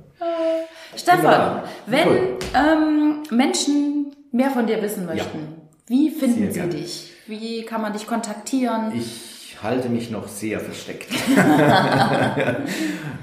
[0.95, 1.63] Stefan, Wunderbar.
[1.85, 2.07] wenn
[2.55, 5.39] ähm, Menschen mehr von dir wissen möchten,
[5.87, 6.73] wie finden Sehr sie gerne.
[6.73, 7.11] dich?
[7.27, 8.91] Wie kann man dich kontaktieren?
[8.95, 11.07] Ich halte mich noch sehr versteckt.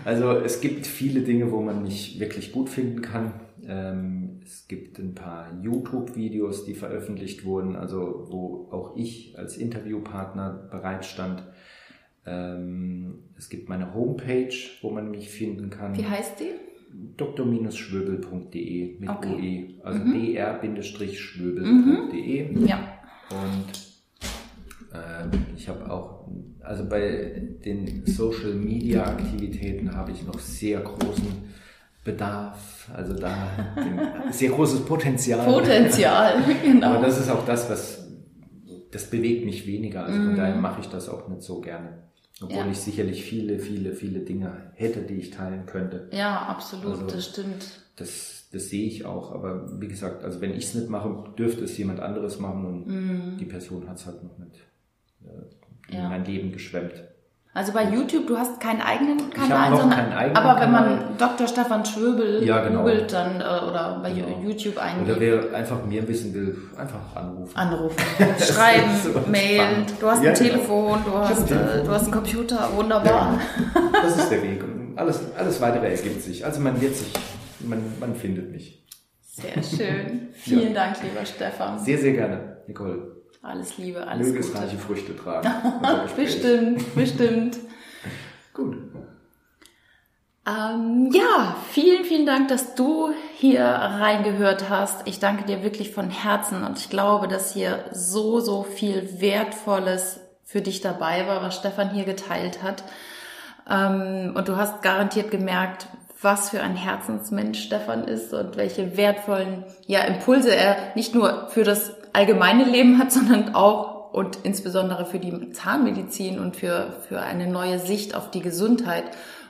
[0.05, 3.33] also es gibt viele Dinge, wo man mich wirklich gut finden kann.
[3.67, 10.69] Ähm, es gibt ein paar YouTube-Videos, die veröffentlicht wurden, also wo auch ich als Interviewpartner
[10.71, 11.43] bereitstand.
[12.27, 15.97] Ähm, es gibt meine Homepage, wo man mich finden kann.
[15.97, 16.51] wie heißt die?
[17.17, 19.77] dr-schwöbel.de mit Okay.
[19.81, 22.67] OE, also dr-schwöbel.de.
[22.67, 22.79] Ja.
[23.31, 23.86] Und
[25.57, 26.29] ich habe auch,
[26.61, 31.27] also bei den Social Media Aktivitäten habe ich noch sehr großen
[32.05, 33.49] Bedarf, also da
[34.31, 35.45] sehr großes Potenzial.
[35.45, 36.87] Potenzial, genau.
[36.95, 38.03] Aber das ist auch das, was
[38.93, 40.05] das bewegt mich weniger.
[40.05, 42.05] Also von daher mache ich das auch nicht so gerne.
[42.43, 42.59] Obwohl.
[42.59, 42.71] Ja.
[42.71, 46.09] ich sicherlich viele, viele, viele Dinge hätte, die ich teilen könnte.
[46.13, 47.81] ja, absolut, Also- das stimmt.
[47.97, 49.33] das, das sehe ich auch.
[49.33, 52.87] Aber wie gesagt, also wenn ich es nicht mache, dürfte es jemand anderes machen und
[52.87, 53.37] Mhm.
[53.39, 54.55] die Person hat es halt noch nicht
[55.89, 56.09] in Ja.
[56.09, 56.95] mein Leben geschwemmt.
[57.55, 60.97] Also bei YouTube, du hast keinen eigenen Kanal, noch sondern keinen eigenen aber wenn Kanal.
[60.97, 61.49] man Dr.
[61.49, 62.81] Stefan Schwöbel Ja, genau.
[62.81, 64.41] googelt dann äh, oder bei Genau.
[64.45, 67.57] YouTube Oder eingibt, wer einfach mehr wissen will, einfach anrufen.
[67.57, 67.97] anrufen,
[68.39, 70.51] schreiben, so Mail, du hast Ja, ein genau.
[70.51, 71.79] Telefon, du hast, ein Telefon.
[71.81, 73.39] Äh, du hast einen Computer, wunderbar.
[73.75, 74.63] Ja, das ist der Weg.
[74.97, 76.43] Alles, alles weitere ergibt sich.
[76.45, 77.13] Also man wird sich,
[77.61, 78.83] man, man findet mich.
[79.21, 80.29] Sehr schön.
[80.33, 81.79] Vielen Dank, lieber Stefan.
[81.79, 83.16] Sehr, sehr gerne, Nicole.
[83.47, 84.59] Alles Liebe, alles Möge es Gute.
[84.61, 85.49] reiche Früchte tragen.
[86.17, 87.59] Bestimmt, bestimmt.
[88.53, 88.77] Gut.
[90.47, 95.07] Ähm, ja, vielen, vielen Dank, dass du hier reingehört hast.
[95.07, 100.21] Ich danke dir wirklich von Herzen und ich glaube, dass hier so, so viel Wertvolles
[100.45, 102.83] für dich dabei war, was Stefan hier geteilt hat.
[103.69, 105.87] Ähm, und du hast garantiert gemerkt,
[106.23, 111.63] was für ein Herzensmensch Stefan ist und welche wertvollen ja, Impulse er nicht nur für
[111.63, 117.47] das allgemeine Leben hat, sondern auch und insbesondere für die Zahnmedizin und für, für eine
[117.47, 119.05] neue Sicht auf die Gesundheit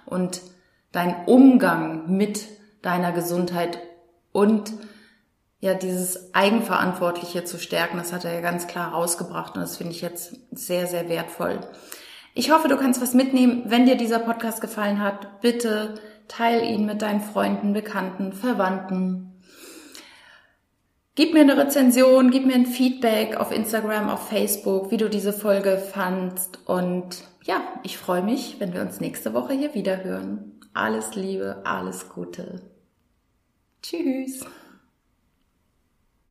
[0.04, 0.40] und
[0.90, 2.46] dein Umgang mit
[2.82, 3.78] deiner Gesundheit
[4.32, 4.72] und
[5.60, 9.92] ja, dieses Eigenverantwortliche zu stärken, das hat er ja ganz klar rausgebracht und das finde
[9.92, 11.60] ich jetzt sehr, sehr wertvoll.
[12.34, 13.62] Ich hoffe, du kannst was mitnehmen.
[13.66, 15.94] Wenn dir dieser Podcast gefallen hat, bitte
[16.28, 19.35] teil ihn mit deinen Freunden, Bekannten, Verwandten.
[21.16, 25.32] Gib mir eine Rezension, gib mir ein Feedback auf Instagram, auf Facebook, wie du diese
[25.32, 26.58] Folge fandst.
[26.66, 30.60] Und ja, ich freue mich, wenn wir uns nächste Woche hier wieder hören.
[30.74, 32.60] Alles Liebe, alles Gute.
[33.82, 34.44] Tschüss.